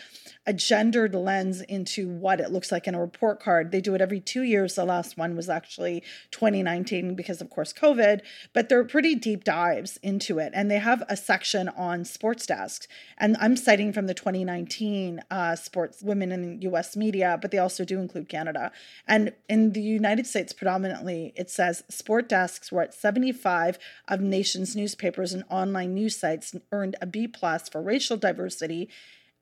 [0.45, 3.71] a gendered lens into what it looks like in a report card.
[3.71, 4.75] They do it every two years.
[4.75, 8.21] The last one was actually 2019 because of course covid.
[8.53, 10.51] But they're pretty deep dives into it.
[10.53, 15.55] And they have a section on sports desks and i'm citing from the 2019 uh,
[15.55, 18.71] sports women in us media but they also do include canada
[19.07, 24.75] and in the united states predominantly it says sport desks were at 75 of nation's
[24.75, 28.89] newspapers and online news sites earned a b plus for racial diversity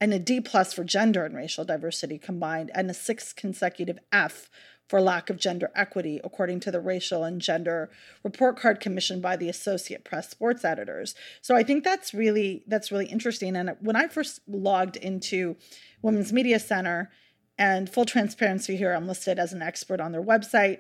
[0.03, 4.49] and a D plus for gender and racial diversity combined, and a sixth consecutive F
[4.89, 7.89] for lack of gender equity, according to the Racial and Gender
[8.21, 11.15] Report Card commissioned by the Associate Press sports editors.
[11.41, 13.55] So I think that's really that's really interesting.
[13.55, 15.55] And when I first logged into
[16.01, 17.09] Women's Media Center,
[17.57, 20.79] and full transparency here, I'm listed as an expert on their website.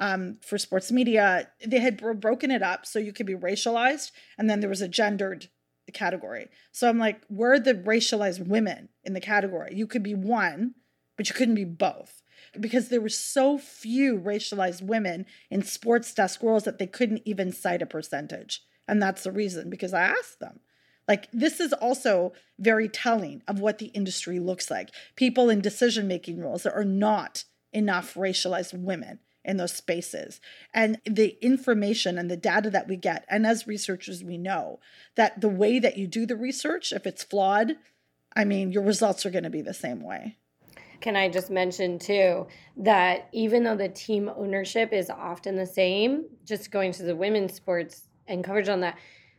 [0.00, 4.10] Um, for sports media, they had bro- broken it up so you could be racialized,
[4.36, 5.48] and then there was a gendered
[5.92, 6.48] category.
[6.72, 9.74] So I'm like, where are the racialized women in the category?
[9.74, 10.74] You could be one,
[11.16, 12.22] but you couldn't be both
[12.58, 17.52] because there were so few racialized women in sports desk roles that they couldn't even
[17.52, 18.62] cite a percentage.
[18.86, 20.60] And that's the reason because I asked them.
[21.06, 24.90] Like, this is also very telling of what the industry looks like.
[25.16, 30.40] People in decision making roles there are not enough racialized women in those spaces.
[30.72, 34.80] And the information and the data that we get, and as researchers, we know
[35.16, 37.76] that the way that you do the research, if it's flawed,
[38.34, 40.36] I mean, your results are going to be the same way.
[41.00, 42.46] Can I just mention too
[42.78, 47.52] that even though the team ownership is often the same, just going to the women's
[47.52, 48.96] sports and coverage on that,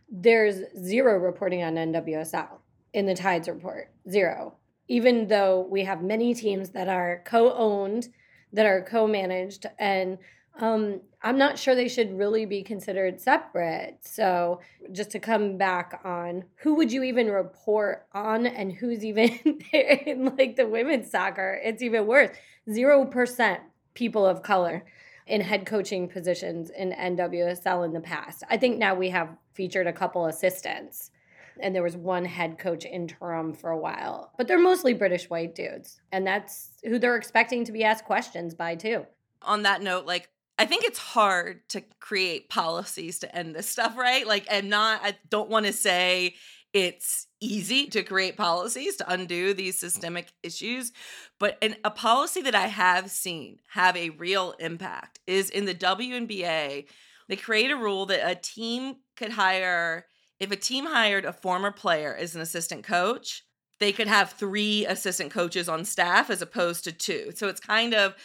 [0.09, 2.59] there's zero reporting on NWSL
[2.93, 3.91] in the Tides report.
[4.09, 4.55] Zero.
[4.87, 8.09] Even though we have many teams that are co owned,
[8.53, 10.17] that are co managed, and
[10.59, 13.97] um, I'm not sure they should really be considered separate.
[14.01, 19.39] So, just to come back on who would you even report on and who's even
[19.71, 22.35] there in like the women's soccer, it's even worse.
[22.69, 23.59] 0%
[23.93, 24.85] people of color
[25.27, 28.43] in head coaching positions in NWSL in the past.
[28.49, 31.11] I think now we have featured a couple assistants
[31.59, 34.33] and there was one head coach interim for a while.
[34.37, 38.53] But they're mostly British white dudes, and that's who they're expecting to be asked questions
[38.53, 39.05] by too.
[39.41, 43.97] On that note, like I think it's hard to create policies to end this stuff,
[43.97, 44.25] right?
[44.25, 46.35] Like, and not, I don't want to say
[46.73, 50.91] it's easy to create policies to undo these systemic issues,
[51.39, 55.75] but an, a policy that I have seen have a real impact is in the
[55.75, 56.85] WNBA.
[57.27, 60.05] They create a rule that a team could hire,
[60.39, 63.43] if a team hired a former player as an assistant coach,
[63.79, 67.31] they could have three assistant coaches on staff as opposed to two.
[67.35, 68.15] So it's kind of,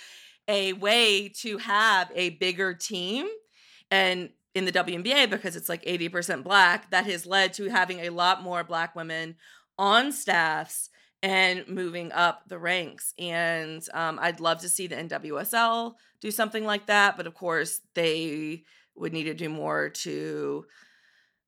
[0.51, 3.29] a way to have a bigger team
[3.91, 8.11] and in the WNBA because it's like 80% black that has led to having a
[8.11, 9.37] lot more black women
[9.79, 10.91] on staffs
[11.23, 16.65] and moving up the ranks and um, I'd love to see the NWSL do something
[16.65, 18.65] like that but of course they
[19.01, 20.67] would need to do more to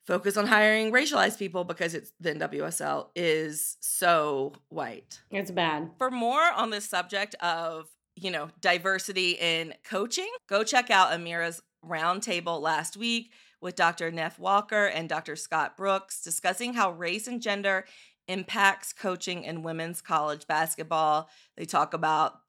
[0.04, 5.20] focus on hiring racialized people because it's the NWSL is so white.
[5.30, 5.90] It's bad.
[5.98, 11.62] For more on this subject of you know, diversity in coaching, go check out Amira's
[11.84, 14.10] roundtable last week with Dr.
[14.10, 15.36] Neff Walker and Dr.
[15.36, 17.84] Scott Brooks discussing how race and gender
[18.28, 21.28] impacts coaching in women's college basketball.
[21.56, 22.40] They talk about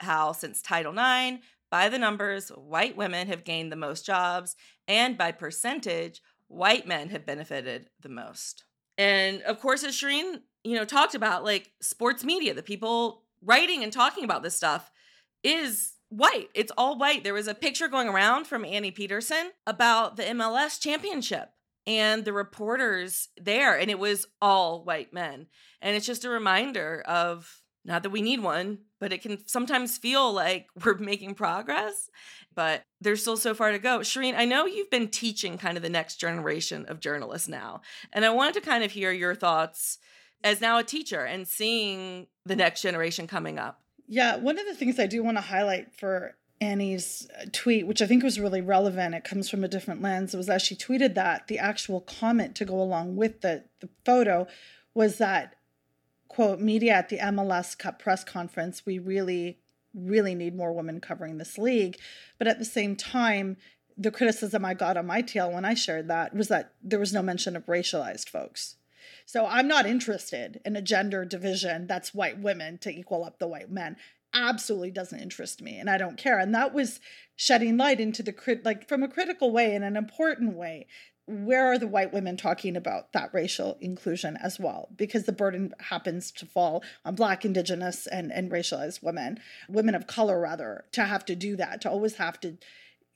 [0.00, 4.56] how since Title IX, by the numbers, white women have gained the most jobs,
[4.88, 8.64] and by percentage, white men have benefited the most.
[8.98, 13.82] And of course, as Shireen, you know, talked about, like sports media, the people writing
[13.82, 14.90] and talking about this stuff
[15.42, 16.48] is white.
[16.54, 17.24] It's all white.
[17.24, 21.50] There was a picture going around from Annie Peterson about the MLS championship
[21.86, 25.46] and the reporters there, and it was all white men.
[25.80, 29.98] And it's just a reminder of not that we need one, but it can sometimes
[29.98, 32.10] feel like we're making progress,
[32.54, 34.00] but there's still so far to go.
[34.00, 37.80] Shireen, I know you've been teaching kind of the next generation of journalists now,
[38.12, 39.98] and I wanted to kind of hear your thoughts
[40.42, 43.82] as now a teacher and seeing the next generation coming up.
[44.06, 48.02] Yeah, one of the things I do want to highlight for Annie's uh, tweet, which
[48.02, 51.14] I think was really relevant, it comes from a different lens, was as she tweeted
[51.14, 54.46] that, the actual comment to go along with the, the photo
[54.94, 55.56] was that,
[56.30, 59.58] quote, media at the MLS Cup press conference, we really,
[59.92, 61.98] really need more women covering this league.
[62.38, 63.56] But at the same time,
[63.98, 67.12] the criticism I got on my tail when I shared that was that there was
[67.12, 68.76] no mention of racialized folks.
[69.26, 73.48] So I'm not interested in a gender division that's white women to equal up the
[73.48, 73.96] white men.
[74.32, 76.38] Absolutely doesn't interest me, and I don't care.
[76.38, 77.00] And that was
[77.34, 80.86] shedding light into the crit, like from a critical way in an important way.
[81.30, 84.88] Where are the white women talking about that racial inclusion as well?
[84.96, 89.38] Because the burden happens to fall on Black, Indigenous, and, and racialized women,
[89.68, 92.56] women of color, rather, to have to do that, to always have to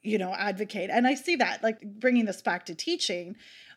[0.06, 3.34] you know advocate and i see that like bringing this back to teaching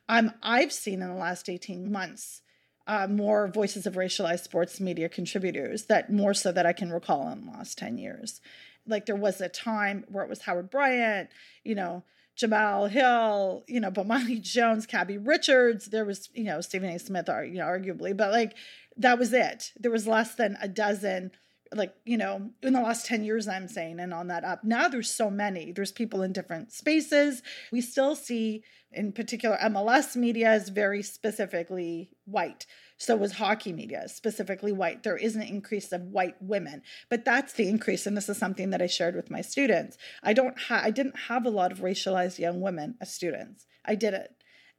[0.10, 2.42] um, I've seen in the last 18 months
[2.88, 7.30] uh, more voices of racialized sports media contributors that more so that I can recall
[7.30, 8.40] in the last 10 years.
[8.88, 11.30] Like there was a time where it was Howard Bryant,
[11.66, 12.04] you know,
[12.38, 15.88] Jemele Hill, you know, Bomani Jones, Cabbie Richards.
[15.88, 17.00] There was, you know, Stephen A.
[17.00, 18.56] Smith, you know, arguably, but like
[18.98, 19.74] that was it.
[19.80, 21.32] There was less than a dozen
[21.74, 24.88] like you know in the last 10 years i'm saying and on that up now
[24.88, 30.54] there's so many there's people in different spaces we still see in particular MLS media
[30.54, 32.66] is very specifically white.
[32.98, 35.04] So was hockey media specifically white.
[35.04, 38.72] There is an increase of white women, but that's the increase, and this is something
[38.72, 39.98] that I shared with my students.
[40.24, 43.68] I don't ha- I didn't have a lot of racialized young women as students.
[43.86, 44.32] I didn't,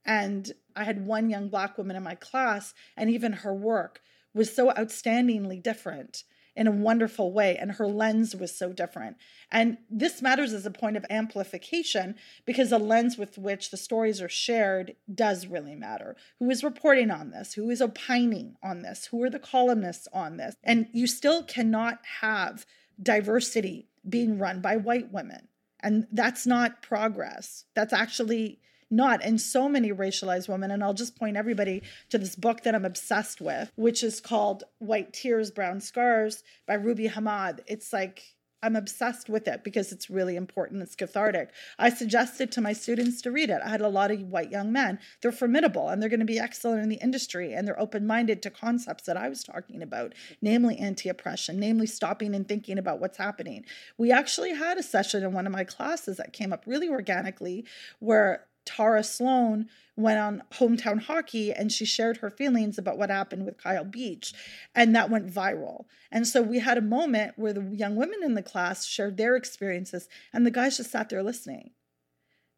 [0.05, 4.01] and I had one young black woman in my class, and even her work
[4.35, 6.25] was so outstandingly different
[6.59, 9.17] in a wonderful way, and her lens was so different.
[9.51, 14.21] And this matters as a point of amplification because the lens with which the stories
[14.21, 16.17] are shared does really matter.
[16.41, 17.55] Who is reporting on this?
[17.55, 19.07] Who is opining on this?
[19.07, 20.57] Who are the columnists on this?
[20.65, 22.67] And you still cannot have
[23.01, 25.47] diversity being run by white women.
[25.79, 27.67] And that's not progress.
[27.77, 28.59] That's actually
[28.91, 29.22] not.
[29.22, 32.84] And so many racialized women, and I'll just point everybody to this book that I'm
[32.84, 37.61] obsessed with, which is called White Tears, Brown Scars by Ruby Hamad.
[37.66, 40.82] It's like, I'm obsessed with it because it's really important.
[40.82, 41.51] It's cathartic.
[41.78, 43.61] I suggested to my students to read it.
[43.64, 44.99] I had a lot of white young men.
[45.22, 48.43] They're formidable and they're going to be excellent in the industry and they're open minded
[48.43, 53.01] to concepts that I was talking about, namely anti oppression, namely stopping and thinking about
[53.01, 53.64] what's happening.
[53.97, 57.64] We actually had a session in one of my classes that came up really organically
[58.01, 59.66] where Tara Slone
[59.97, 64.35] went on hometown hockey and she shared her feelings about what happened with Kyle Beach.
[64.75, 65.87] And that went viral.
[66.12, 69.37] And so we had a moment where the young women in the class shared their
[69.37, 71.71] experiences and the guys just sat there listening.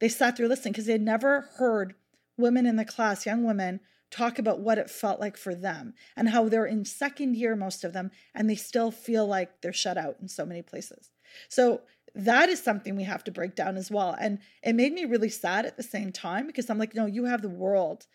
[0.01, 1.95] They sat there listening because they had never heard
[2.37, 3.79] women in the class, young women,
[4.11, 7.85] talk about what it felt like for them and how they're in second year, most
[7.85, 11.11] of them, and they still feel like they're shut out in so many places.
[11.49, 11.83] So
[12.15, 14.17] that is something we have to break down as well.
[14.19, 17.25] And it made me really sad at the same time because I'm like, no, you
[17.25, 18.07] have the world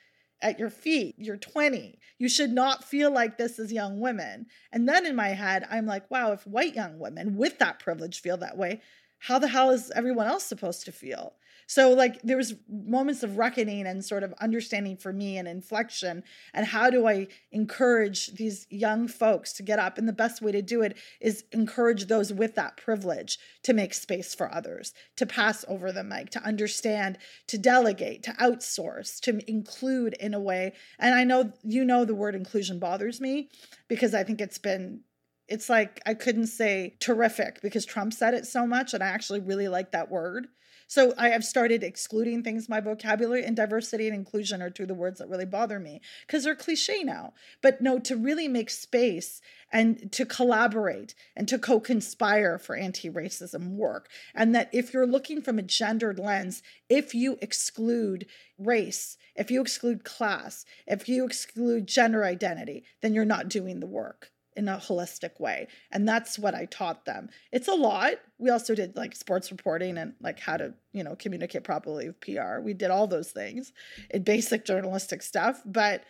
[0.42, 1.16] at your feet.
[1.18, 1.98] You're 20.
[2.18, 4.48] You should not feel like this as young women.
[4.72, 8.22] And then in my head, I'm like, wow, if white young women with that privilege
[8.22, 8.82] feel that way,
[9.20, 11.34] how the hell is everyone else supposed to feel?
[11.68, 16.24] So like there was moments of reckoning and sort of understanding for me and inflection
[16.54, 20.52] and how do I encourage these young folks to get up and the best way
[20.52, 25.26] to do it is encourage those with that privilege to make space for others, to
[25.26, 30.74] pass over the mic, to understand, to delegate, to outsource, to include in a way.
[31.00, 33.50] And I know you know the word inclusion bothers me
[33.88, 35.02] because I think it's been
[35.48, 39.42] it's like I couldn't say terrific because Trump said it so much, and I actually
[39.42, 40.48] really like that word.
[40.88, 44.88] So I have started excluding things my vocabulary and diversity and inclusion are two of
[44.88, 47.34] the words that really bother me because they're cliche now.
[47.62, 54.10] But no, to really make space and to collaborate and to co-conspire for anti-racism work.
[54.36, 58.28] And that if you're looking from a gendered lens, if you exclude
[58.60, 63.88] race, if you exclude class, if you exclude gender identity, then you're not doing the
[63.88, 65.68] work in a holistic way.
[65.92, 67.30] And that's what I taught them.
[67.52, 68.14] It's a lot.
[68.38, 72.22] We also did like sports reporting and like how to, you know, communicate properly with
[72.22, 72.60] PR.
[72.62, 73.74] We did all those things
[74.10, 76.04] in basic journalistic stuff, but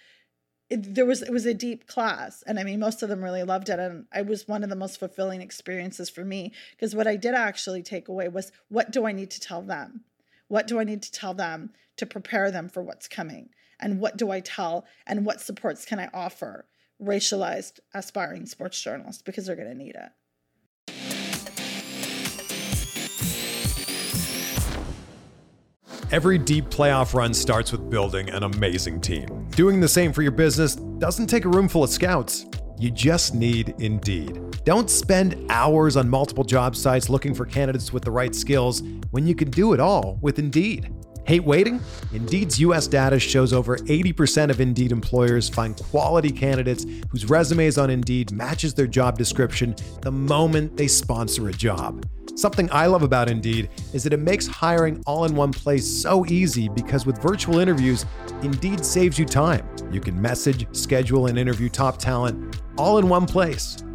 [0.70, 3.44] it, there was it was a deep class and i mean most of them really
[3.44, 7.06] loved it and it was one of the most fulfilling experiences for me because what
[7.06, 10.04] i did actually take away was what do i need to tell them
[10.48, 14.18] what do i need to tell them to prepare them for what's coming and what
[14.18, 16.66] do i tell and what supports can i offer
[17.02, 20.12] racialized aspiring sports journalists because they're going to need it.
[26.12, 29.48] Every deep playoff run starts with building an amazing team.
[29.50, 32.46] Doing the same for your business doesn't take a room full of scouts.
[32.78, 34.40] You just need Indeed.
[34.66, 39.26] Don't spend hours on multiple job sites looking for candidates with the right skills when
[39.26, 40.92] you can do it all with Indeed.
[41.26, 41.82] Hate waiting?
[42.14, 47.90] Indeed's US data shows over 80% of Indeed employers find quality candidates whose resumes on
[47.90, 52.06] Indeed matches their job description the moment they sponsor a job.
[52.36, 56.28] Something I love about Indeed is that it makes hiring all in one place so
[56.28, 58.06] easy because with virtual interviews,
[58.44, 59.68] Indeed saves you time.
[59.92, 63.78] You can message, schedule, and interview top talent all in one place.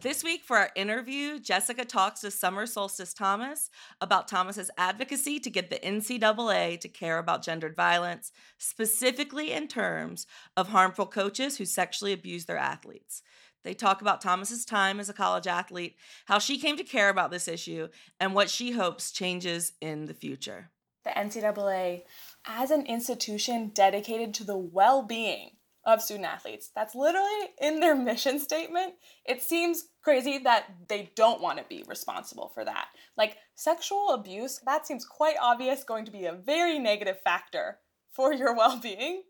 [0.00, 3.68] This week for our interview, Jessica talks to Summer Solstice Thomas
[4.00, 10.24] about Thomas's advocacy to get the NCAA to care about gendered violence, specifically in terms
[10.56, 13.22] of harmful coaches who sexually abuse their athletes.
[13.64, 15.96] They talk about Thomas's time as a college athlete,
[16.26, 17.88] how she came to care about this issue,
[18.20, 20.70] and what she hopes changes in the future.
[21.02, 22.02] The NCAA
[22.46, 25.57] as an institution dedicated to the well-being
[25.88, 26.70] of student athletes.
[26.74, 28.94] That's literally in their mission statement.
[29.24, 32.88] It seems crazy that they don't want to be responsible for that.
[33.16, 37.78] Like sexual abuse, that seems quite obvious going to be a very negative factor
[38.12, 39.22] for your well being.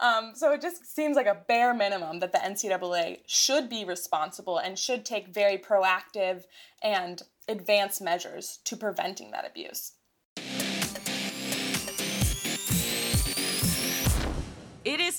[0.00, 4.58] Um, so it just seems like a bare minimum that the NCAA should be responsible
[4.58, 6.44] and should take very proactive
[6.82, 9.92] and advanced measures to preventing that abuse.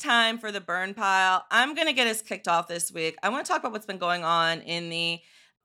[0.06, 1.46] Time for the burn pile.
[1.50, 3.16] I'm going to get us kicked off this week.
[3.24, 5.20] I want to talk about what's been going on in the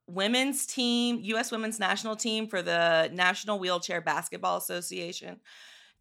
[0.07, 1.51] women's team, U.S.
[1.51, 5.39] women's national team for the National Wheelchair Basketball Association.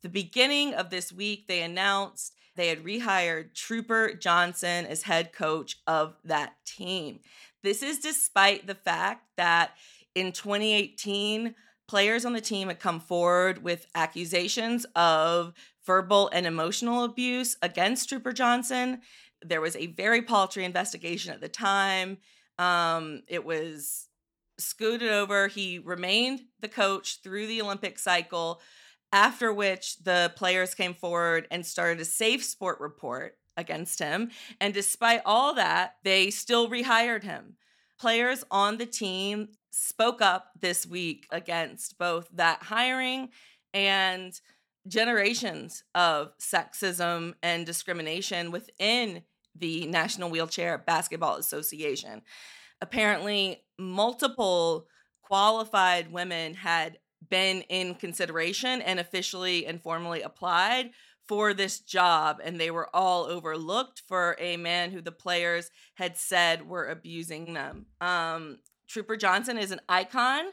[0.02, 5.76] The beginning of this week, they announced they had rehired Trooper Johnson as head coach
[5.86, 7.20] of that team.
[7.62, 9.72] This is despite the fact that
[10.14, 11.54] in 2018,
[11.88, 15.52] players on the team had come forward with accusations of
[15.90, 19.00] verbal and emotional abuse against Trooper Johnson.
[19.42, 22.18] There was a very paltry investigation at the time.
[22.60, 24.06] Um, it was
[24.56, 25.48] scooted over.
[25.48, 28.60] He remained the coach through the Olympic cycle,
[29.10, 34.30] after which the players came forward and started a safe sport report against him.
[34.60, 37.56] And despite all that, they still rehired him.
[37.98, 43.30] Players on the team spoke up this week against both that hiring
[43.74, 44.40] and
[44.86, 49.22] generations of sexism and discrimination within
[49.54, 52.22] the National Wheelchair Basketball Association.
[52.80, 54.86] Apparently, multiple
[55.22, 60.90] qualified women had been in consideration and officially and formally applied
[61.28, 66.16] for this job, and they were all overlooked for a man who the players had
[66.16, 67.86] said were abusing them.
[68.00, 68.58] Um,
[68.88, 70.46] Trooper Johnson is an icon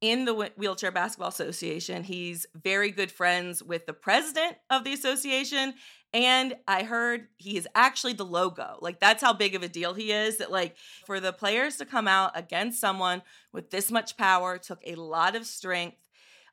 [0.00, 2.04] in the Wheelchair Basketball Association.
[2.04, 5.74] He's very good friends with the president of the association.
[6.14, 8.78] And I heard he is actually the logo.
[8.80, 10.38] Like, that's how big of a deal he is.
[10.38, 13.22] That, like, for the players to come out against someone
[13.52, 15.98] with this much power took a lot of strength.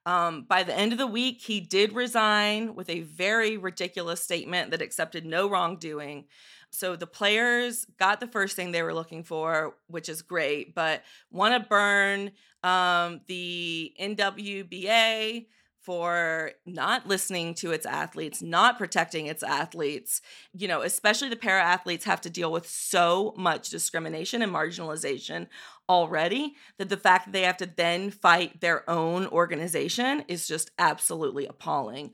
[0.05, 4.71] Um, by the end of the week, he did resign with a very ridiculous statement
[4.71, 6.25] that accepted no wrongdoing.
[6.69, 11.03] So the players got the first thing they were looking for, which is great, but
[11.31, 12.31] want to burn
[12.65, 15.45] um, the NWBA
[15.81, 20.19] for not listening to its athletes, not protecting its athletes.
[20.57, 25.45] You know, especially the para athletes have to deal with so much discrimination and marginalization
[25.87, 30.71] already that the fact that they have to then fight their own organization is just
[30.79, 32.13] absolutely appalling.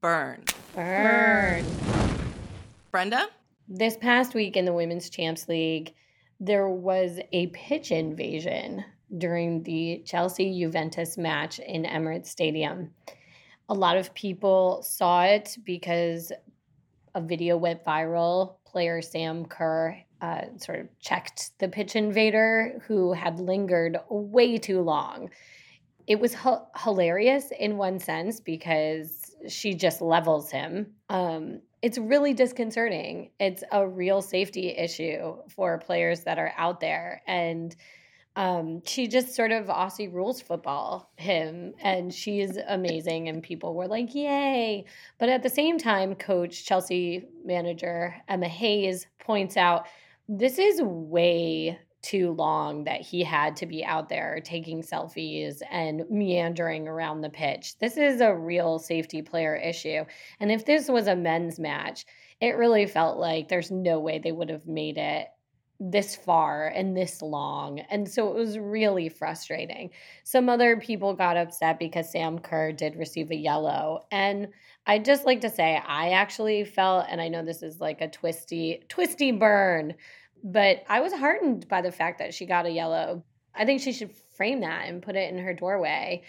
[0.00, 0.44] Burn.
[0.74, 1.66] Burn.
[2.90, 3.28] Brenda?
[3.68, 5.94] This past week in the Women's Champs League,
[6.40, 8.82] there was a pitch invasion
[9.18, 12.90] during the Chelsea Juventus match in Emirates Stadium.
[13.68, 16.32] A lot of people saw it because
[17.14, 18.56] a video went viral.
[18.64, 24.80] Player Sam Kerr uh, sort of checked the pitch invader who had lingered way too
[24.80, 25.30] long.
[26.06, 30.94] It was h- hilarious in one sense because she just levels him.
[31.08, 33.30] Um, it's really disconcerting.
[33.40, 37.22] It's a real safety issue for players that are out there.
[37.26, 37.74] And
[38.36, 43.28] um, she just sort of Aussie rules football him, and she's amazing.
[43.28, 44.84] And people were like, "Yay!"
[45.18, 49.86] But at the same time, coach Chelsea manager Emma Hayes points out
[50.28, 56.04] this is way too long that he had to be out there taking selfies and
[56.08, 57.78] meandering around the pitch.
[57.78, 60.04] This is a real safety player issue.
[60.38, 62.06] And if this was a men's match,
[62.40, 65.28] it really felt like there's no way they would have made it
[65.80, 67.80] this far and this long.
[67.80, 69.90] And so it was really frustrating.
[70.24, 74.04] Some other people got upset because Sam Kerr did receive a yellow.
[74.12, 74.48] And
[74.86, 78.08] I'd just like to say I actually felt and I know this is like a
[78.08, 79.94] twisty twisty burn,
[80.44, 83.24] but I was heartened by the fact that she got a yellow.
[83.54, 86.22] I think she should frame that and put it in her doorway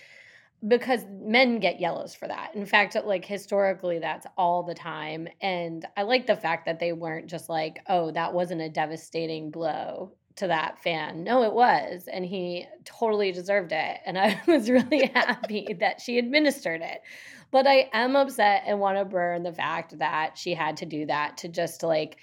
[0.68, 2.56] because men get yellows for that.
[2.56, 5.28] In fact, like historically, that's all the time.
[5.42, 9.50] And I like the fact that they weren't just like, oh, that wasn't a devastating
[9.50, 11.24] blow to that fan.
[11.24, 12.08] No, it was.
[12.12, 14.00] And he totally deserved it.
[14.06, 17.02] And I was really happy that she administered it.
[17.50, 21.06] But I am upset and want to burn the fact that she had to do
[21.08, 22.18] that to just like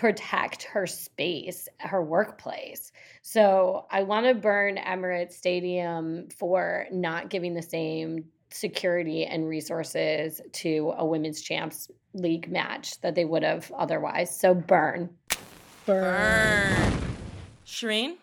[0.00, 2.90] protect her space, her workplace.
[3.20, 10.40] So I want to burn Emirates Stadium for not giving the same security and resources
[10.52, 14.34] to a women's champs league match that they would have otherwise.
[14.34, 15.10] So burn.
[15.84, 16.92] Burn.
[17.66, 18.14] Shireen?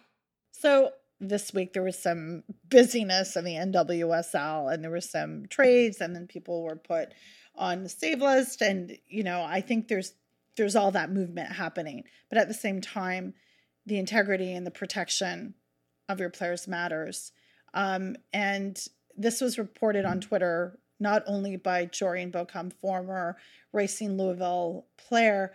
[0.49, 6.01] So this week there was some busyness in the NWSL and there were some trades
[6.01, 7.13] and then people were put
[7.53, 10.13] on the save list and you know I think there's
[10.57, 13.33] there's all that movement happening but at the same time
[13.85, 15.53] the integrity and the protection
[16.09, 17.31] of your players matters
[17.73, 23.37] um, and this was reported on Twitter not only by Jorian Baucom former
[23.71, 25.53] Racing Louisville player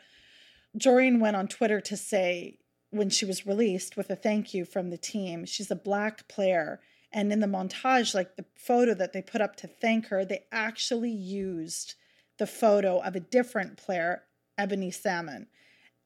[0.79, 2.59] Jorian went on Twitter to say
[2.91, 5.45] when she was released with a thank you from the team.
[5.45, 6.81] She's a black player.
[7.13, 10.45] And in the montage, like the photo that they put up to thank her, they
[10.51, 11.95] actually used
[12.39, 14.23] the photo of a different player
[14.63, 15.49] ebony salmon.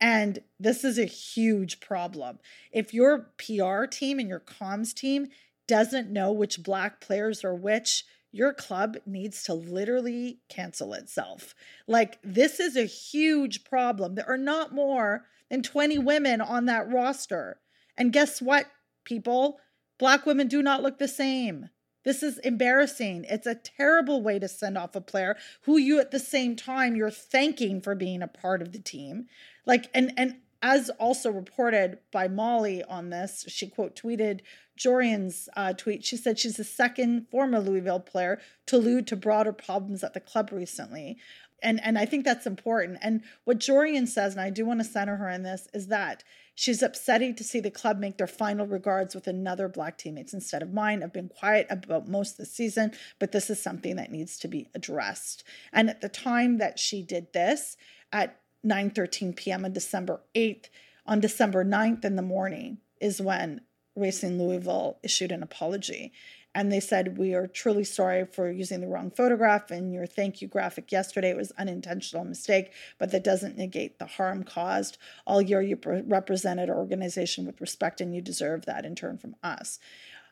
[0.00, 2.38] And this is a huge problem.
[2.72, 5.28] If your PR team and your comms team
[5.66, 11.54] doesn't know which black players are which, your club needs to literally cancel itself.
[11.86, 14.14] Like, this is a huge problem.
[14.14, 17.60] There are not more than 20 women on that roster.
[17.96, 18.66] And guess what,
[19.04, 19.58] people?
[19.98, 21.70] Black women do not look the same.
[22.06, 23.26] This is embarrassing.
[23.28, 26.94] It's a terrible way to send off a player who you at the same time
[26.94, 29.26] you're thanking for being a part of the team.
[29.66, 34.40] Like and and as also reported by Molly on this, she quote tweeted
[34.78, 36.04] Jorian's uh, tweet.
[36.04, 40.20] She said she's the second former Louisville player to allude to broader problems at the
[40.20, 41.18] club recently.
[41.62, 42.98] And, and I think that's important.
[43.02, 46.22] And what Jorian says, and I do want to center her in this, is that
[46.56, 50.62] she's upsetting to see the club make their final regards with another black teammates instead
[50.62, 51.02] of mine.
[51.02, 54.48] I've been quiet about most of the season, but this is something that needs to
[54.48, 55.44] be addressed.
[55.72, 57.76] And at the time that she did this,
[58.12, 59.64] at 9 13 p.m.
[59.64, 60.66] on December 8th,
[61.06, 63.60] on December 9th in the morning, is when
[63.94, 66.12] Racing Louisville issued an apology.
[66.56, 70.40] And they said, We are truly sorry for using the wrong photograph in your thank
[70.40, 71.28] you graphic yesterday.
[71.28, 74.96] It was unintentional mistake, but that doesn't negate the harm caused.
[75.26, 79.36] All year you represented our organization with respect, and you deserve that in turn from
[79.42, 79.78] us.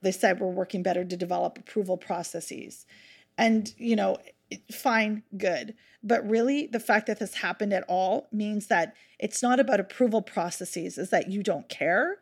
[0.01, 2.87] They said, We're working better to develop approval processes.
[3.37, 4.17] And, you know,
[4.73, 5.75] fine, good.
[6.03, 10.23] But really, the fact that this happened at all means that it's not about approval
[10.23, 12.17] processes, is that you don't care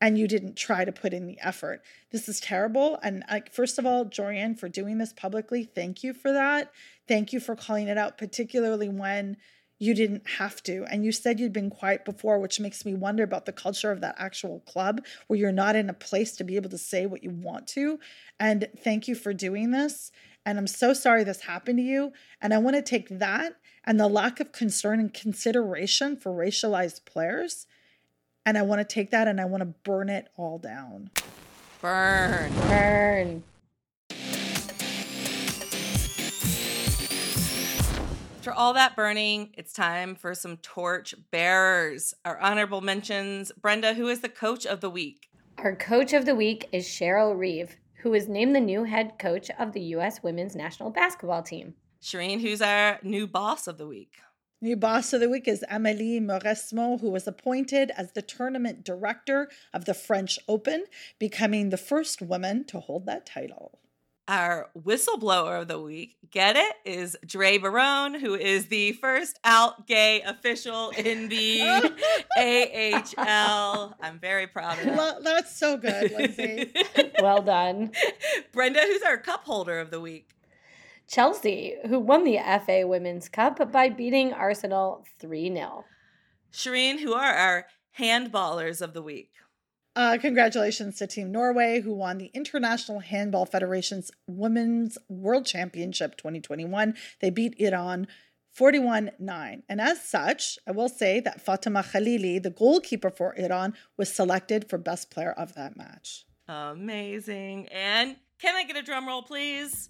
[0.00, 1.82] and you didn't try to put in the effort.
[2.10, 2.98] This is terrible.
[3.02, 6.70] And like, first of all, Jorian, for doing this publicly, thank you for that.
[7.06, 9.36] Thank you for calling it out, particularly when
[9.80, 10.84] you didn't have to.
[10.90, 14.00] And you said you'd been quiet before, which makes me wonder about the culture of
[14.00, 17.22] that actual club where you're not in a place to be able to say what
[17.22, 17.98] you want to.
[18.40, 20.10] And thank you for doing this.
[20.44, 22.12] And I'm so sorry this happened to you.
[22.40, 27.04] And I want to take that and the lack of concern and consideration for racialized
[27.04, 27.66] players
[28.48, 31.10] and I want to take that and I want to burn it all down.
[31.82, 32.50] Burn.
[32.66, 33.42] Burn.
[38.38, 42.14] After all that burning, it's time for some torch bearers.
[42.24, 45.28] Our honorable mentions Brenda, who is the coach of the week?
[45.58, 49.50] Our coach of the week is Cheryl Reeve, who is named the new head coach
[49.58, 50.22] of the U.S.
[50.22, 51.74] women's national basketball team.
[52.00, 54.14] Shireen, who's our new boss of the week?
[54.60, 59.48] New boss of the week is Amélie Mauresmo, who was appointed as the tournament director
[59.72, 60.86] of the French Open,
[61.20, 63.78] becoming the first woman to hold that title.
[64.26, 69.86] Our whistleblower of the week, get it, is Dre Barone, who is the first out
[69.86, 71.60] gay official in the
[73.16, 73.96] AHL.
[74.02, 74.96] I'm very proud of that.
[74.96, 76.72] Well, that's so good, Lindsay.
[77.22, 77.92] Well done.
[78.52, 80.34] Brenda, who's our cup holder of the week?
[81.08, 85.84] Chelsea, who won the FA Women's Cup by beating Arsenal 3 0.
[86.52, 87.66] Shireen, who are our
[87.98, 89.32] handballers of the week?
[89.96, 96.94] Uh, congratulations to Team Norway, who won the International Handball Federation's Women's World Championship 2021.
[97.20, 98.06] They beat Iran
[98.52, 99.62] 41 9.
[99.68, 104.68] And as such, I will say that Fatima Khalili, the goalkeeper for Iran, was selected
[104.68, 106.26] for Best Player of that match.
[106.46, 107.68] Amazing.
[107.68, 109.88] And can I get a drum roll, please?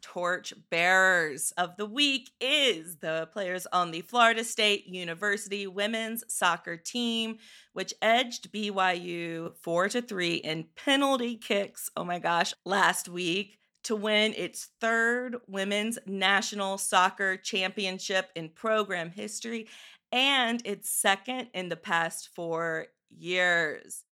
[0.00, 6.76] Torch bearers of the week is the players on the Florida State University women's soccer
[6.76, 7.38] team,
[7.74, 11.90] which edged BYU 4 to 3 in penalty kicks.
[11.96, 19.10] Oh my gosh, last week to win its third women's national soccer championship in program
[19.10, 19.68] history
[20.10, 24.04] and its second in the past 4 years.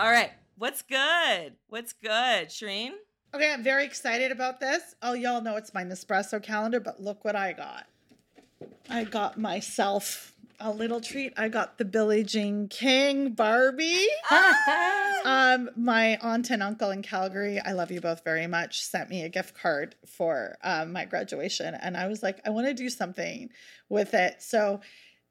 [0.00, 0.32] All right.
[0.56, 1.56] What's good?
[1.68, 2.92] What's good, Shireen?
[3.34, 4.94] Okay, I'm very excited about this.
[5.02, 7.86] Oh, y'all know it's my Nespresso calendar, but look what I got.
[8.88, 11.34] I got myself a little treat.
[11.36, 14.06] I got the Billie Jean King Barbie.
[15.26, 19.24] um, my aunt and uncle in Calgary, I love you both very much, sent me
[19.24, 21.74] a gift card for um, my graduation.
[21.74, 23.50] And I was like, I want to do something
[23.90, 24.40] with it.
[24.40, 24.80] So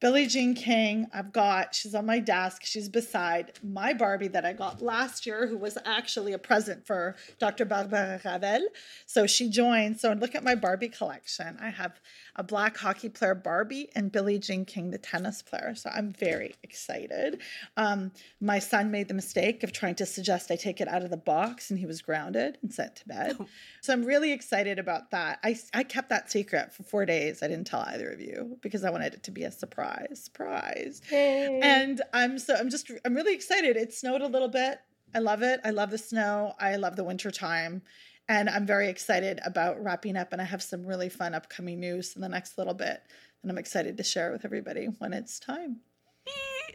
[0.00, 2.62] Billie Jean King, I've got, she's on my desk.
[2.64, 7.16] She's beside my Barbie that I got last year, who was actually a present for
[7.38, 7.66] Dr.
[7.66, 8.68] Barbara Ravel.
[9.04, 10.00] So she joined.
[10.00, 11.58] So look at my Barbie collection.
[11.60, 12.00] I have
[12.36, 15.74] a black hockey player Barbie and Billie Jean King, the tennis player.
[15.74, 17.40] So I'm very excited.
[17.76, 21.10] Um, my son made the mistake of trying to suggest I take it out of
[21.10, 23.36] the box, and he was grounded and sent to bed.
[23.82, 25.38] So I'm really excited about that.
[25.42, 27.42] I, I kept that secret for four days.
[27.42, 30.20] I didn't tell either of you because I wanted it to be a surprise.
[30.22, 31.00] Surprise.
[31.10, 31.60] Yay.
[31.62, 33.76] And I'm so I'm just I'm really excited.
[33.76, 34.80] It snowed a little bit.
[35.14, 35.60] I love it.
[35.64, 36.54] I love the snow.
[36.60, 37.82] I love the winter time.
[38.30, 42.14] And I'm very excited about wrapping up, and I have some really fun upcoming news
[42.14, 43.02] in the next little bit.
[43.42, 45.80] And I'm excited to share with everybody when it's time.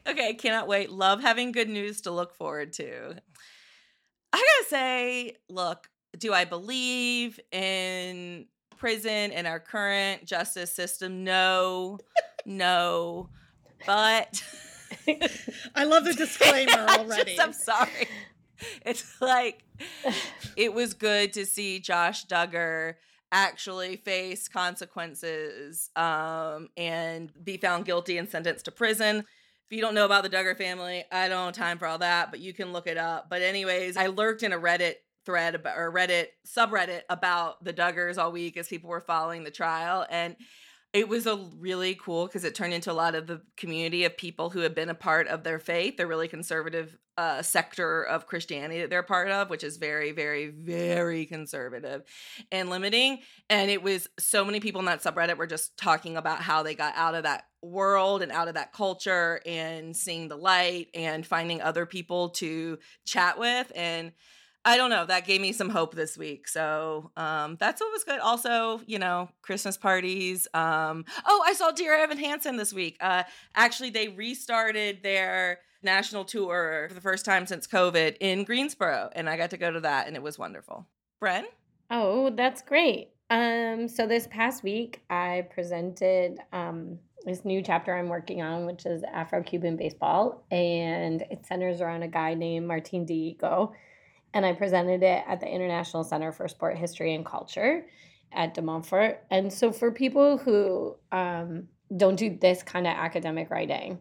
[0.08, 0.92] Okay, cannot wait.
[0.92, 3.16] Love having good news to look forward to.
[4.34, 5.90] I gotta say, look,
[6.20, 8.46] do I believe in
[8.78, 11.24] prison and our current justice system?
[11.24, 11.98] No,
[12.46, 13.30] no.
[13.88, 14.44] But
[15.76, 17.36] I love the disclaimer already.
[17.38, 18.08] just- I'm sorry.
[18.86, 19.64] It's like
[20.56, 22.96] it was good to see Josh Duggar
[23.32, 29.26] actually face consequences um, and be found guilty and sentenced to prison.
[29.70, 32.32] If you don't know about the Duggar family, I don't have time for all that,
[32.32, 33.30] but you can look it up.
[33.30, 34.96] But anyways, I lurked in a Reddit
[35.26, 39.52] thread about, or Reddit subreddit about the Duggars all week as people were following the
[39.52, 40.36] trial and
[40.96, 44.16] it was a really cool because it turned into a lot of the community of
[44.16, 48.28] people who have been a part of their faith, the really conservative uh, sector of
[48.28, 52.04] Christianity that they're part of, which is very, very, very conservative
[52.50, 53.20] and limiting.
[53.50, 56.76] And it was so many people in that subreddit were just talking about how they
[56.76, 61.26] got out of that world and out of that culture and seeing the light and
[61.26, 63.70] finding other people to chat with.
[63.76, 64.14] And
[64.68, 65.06] I don't know.
[65.06, 66.48] That gave me some hope this week.
[66.48, 68.20] So um, that's what was good.
[68.20, 70.48] Also, you know, Christmas parties.
[70.56, 72.98] Um, oh, I saw Dear Evan Hansen this week.
[73.00, 79.12] Uh, actually, they restarted their national tour for the first time since COVID in Greensboro,
[79.14, 80.88] and I got to go to that, and it was wonderful.
[81.22, 81.44] Bren?
[81.92, 83.10] Oh, that's great.
[83.30, 88.86] Um, so this past week, I presented um, this new chapter I'm working on, which
[88.88, 93.74] is Afro Cuban baseball, and it centers around a guy named Martin Dihigo.
[94.36, 97.88] And I presented it at the International Center for Sport History and Culture
[98.32, 99.24] at De Montfort.
[99.32, 101.68] And so for people who um,
[101.98, 103.98] don't do this kind of academic writing,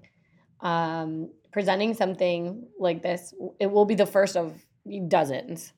[0.61, 4.67] um, presenting something like this, it will be the first of
[5.09, 5.73] dozens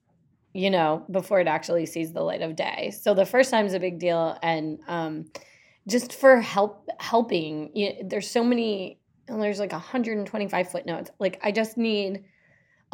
[0.57, 2.90] you know, before it actually sees the light of day.
[2.90, 5.26] So the first time is a big deal, and um,
[5.86, 8.98] just for help helping, you there's so many.
[9.28, 11.11] and There's like 125 footnotes.
[11.18, 12.24] Like I just need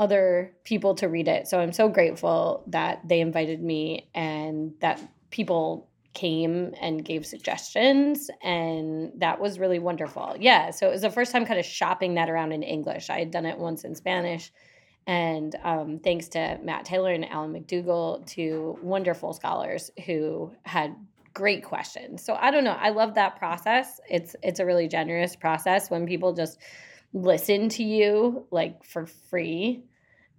[0.03, 1.47] other people to read it.
[1.47, 5.01] So I'm so grateful that they invited me and that
[5.31, 10.35] people came and gave suggestions and that was really wonderful.
[10.41, 13.11] Yeah, so it was the first time kind of shopping that around in English.
[13.11, 14.53] I had done it once in Spanish
[15.07, 20.97] and um, thanks to Matt Taylor and Alan McDougall, two wonderful scholars who had
[21.33, 22.25] great questions.
[22.25, 22.77] So I don't know.
[22.79, 24.01] I love that process.
[24.11, 26.59] It's it's a really generous process when people just
[27.13, 29.85] listen to you like for free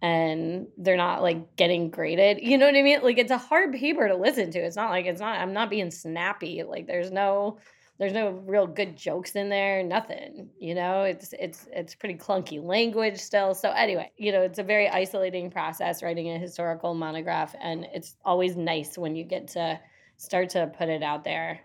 [0.04, 2.40] and they're not like getting graded.
[2.42, 3.00] You know what I mean?
[3.02, 4.60] Like it's a hard paper to listen to.
[4.60, 6.62] It's not like it's not I'm not being snappy.
[6.62, 7.58] Like there's no
[8.00, 12.62] there's no real good jokes in there nothing you know it's it's it's pretty clunky
[12.62, 17.56] language still so anyway you know it's a very isolating process writing a historical monograph
[17.62, 19.80] and it's always nice when you get to
[20.18, 21.60] start to put it out there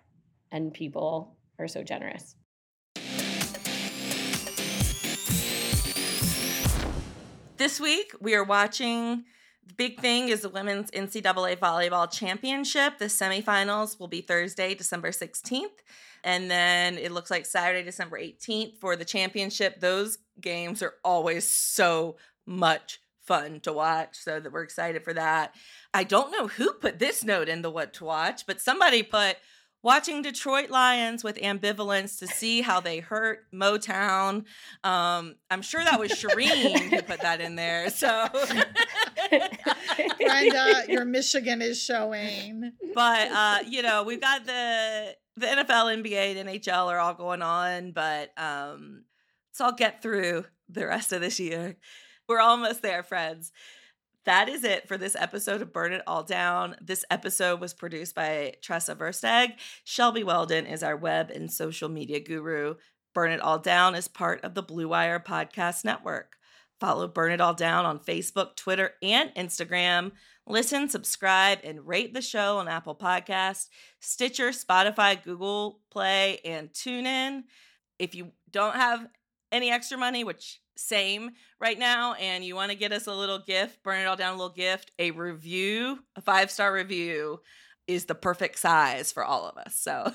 [0.52, 2.36] and people are so generous
[7.58, 9.24] This week, we are watching.
[9.66, 12.98] The big thing is the women's NCAA volleyball championship.
[12.98, 15.82] The semifinals will be Thursday, December 16th.
[16.22, 19.80] And then it looks like Saturday, December 18th for the championship.
[19.80, 24.16] Those games are always so much fun to watch.
[24.18, 25.52] So that we're excited for that.
[25.92, 29.36] I don't know who put this note in the what to watch, but somebody put
[29.82, 34.44] watching Detroit Lions with ambivalence to see how they hurt Motown.
[34.84, 37.90] Um, I'm sure that was Shireen who put that in there.
[37.90, 38.26] So,
[40.20, 42.72] Brenda, your Michigan is showing.
[42.94, 47.42] but uh, you know, we've got the the NFL, NBA, and NHL are all going
[47.42, 49.04] on, but um,
[49.50, 51.76] let's all get through the rest of this year.
[52.28, 53.52] We're almost there, friends.
[54.28, 56.76] That is it for this episode of Burn It All Down.
[56.82, 59.54] This episode was produced by Tressa Versteg.
[59.84, 62.74] Shelby Weldon is our web and social media guru.
[63.14, 66.36] Burn It All Down is part of the Blue Wire Podcast Network.
[66.78, 70.12] Follow Burn It All Down on Facebook, Twitter, and Instagram.
[70.46, 73.68] Listen, subscribe, and rate the show on Apple Podcasts,
[73.98, 77.44] Stitcher, Spotify, Google Play, and TuneIn.
[77.98, 79.06] If you don't have
[79.50, 83.40] any extra money, which same right now, and you want to get us a little
[83.40, 87.40] gift, burn it all down a little gift, a review, a five star review
[87.88, 89.74] is the perfect size for all of us.
[89.74, 90.12] So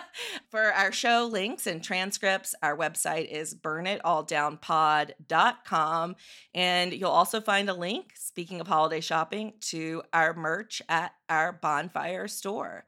[0.48, 6.16] for our show links and transcripts, our website is burnitalldownpod.com.
[6.54, 11.52] And you'll also find a link, speaking of holiday shopping, to our merch at our
[11.52, 12.84] bonfire store.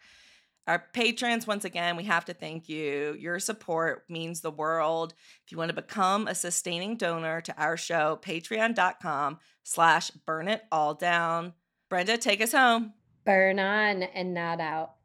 [0.69, 3.17] Our patrons, once again, we have to thank you.
[3.19, 5.15] Your support means the world.
[5.47, 10.63] If you want to become a sustaining donor to our show, patreon.com slash burn it
[10.71, 11.55] all down.
[11.89, 12.93] Brenda, take us home.
[13.25, 14.98] Burn on and not out.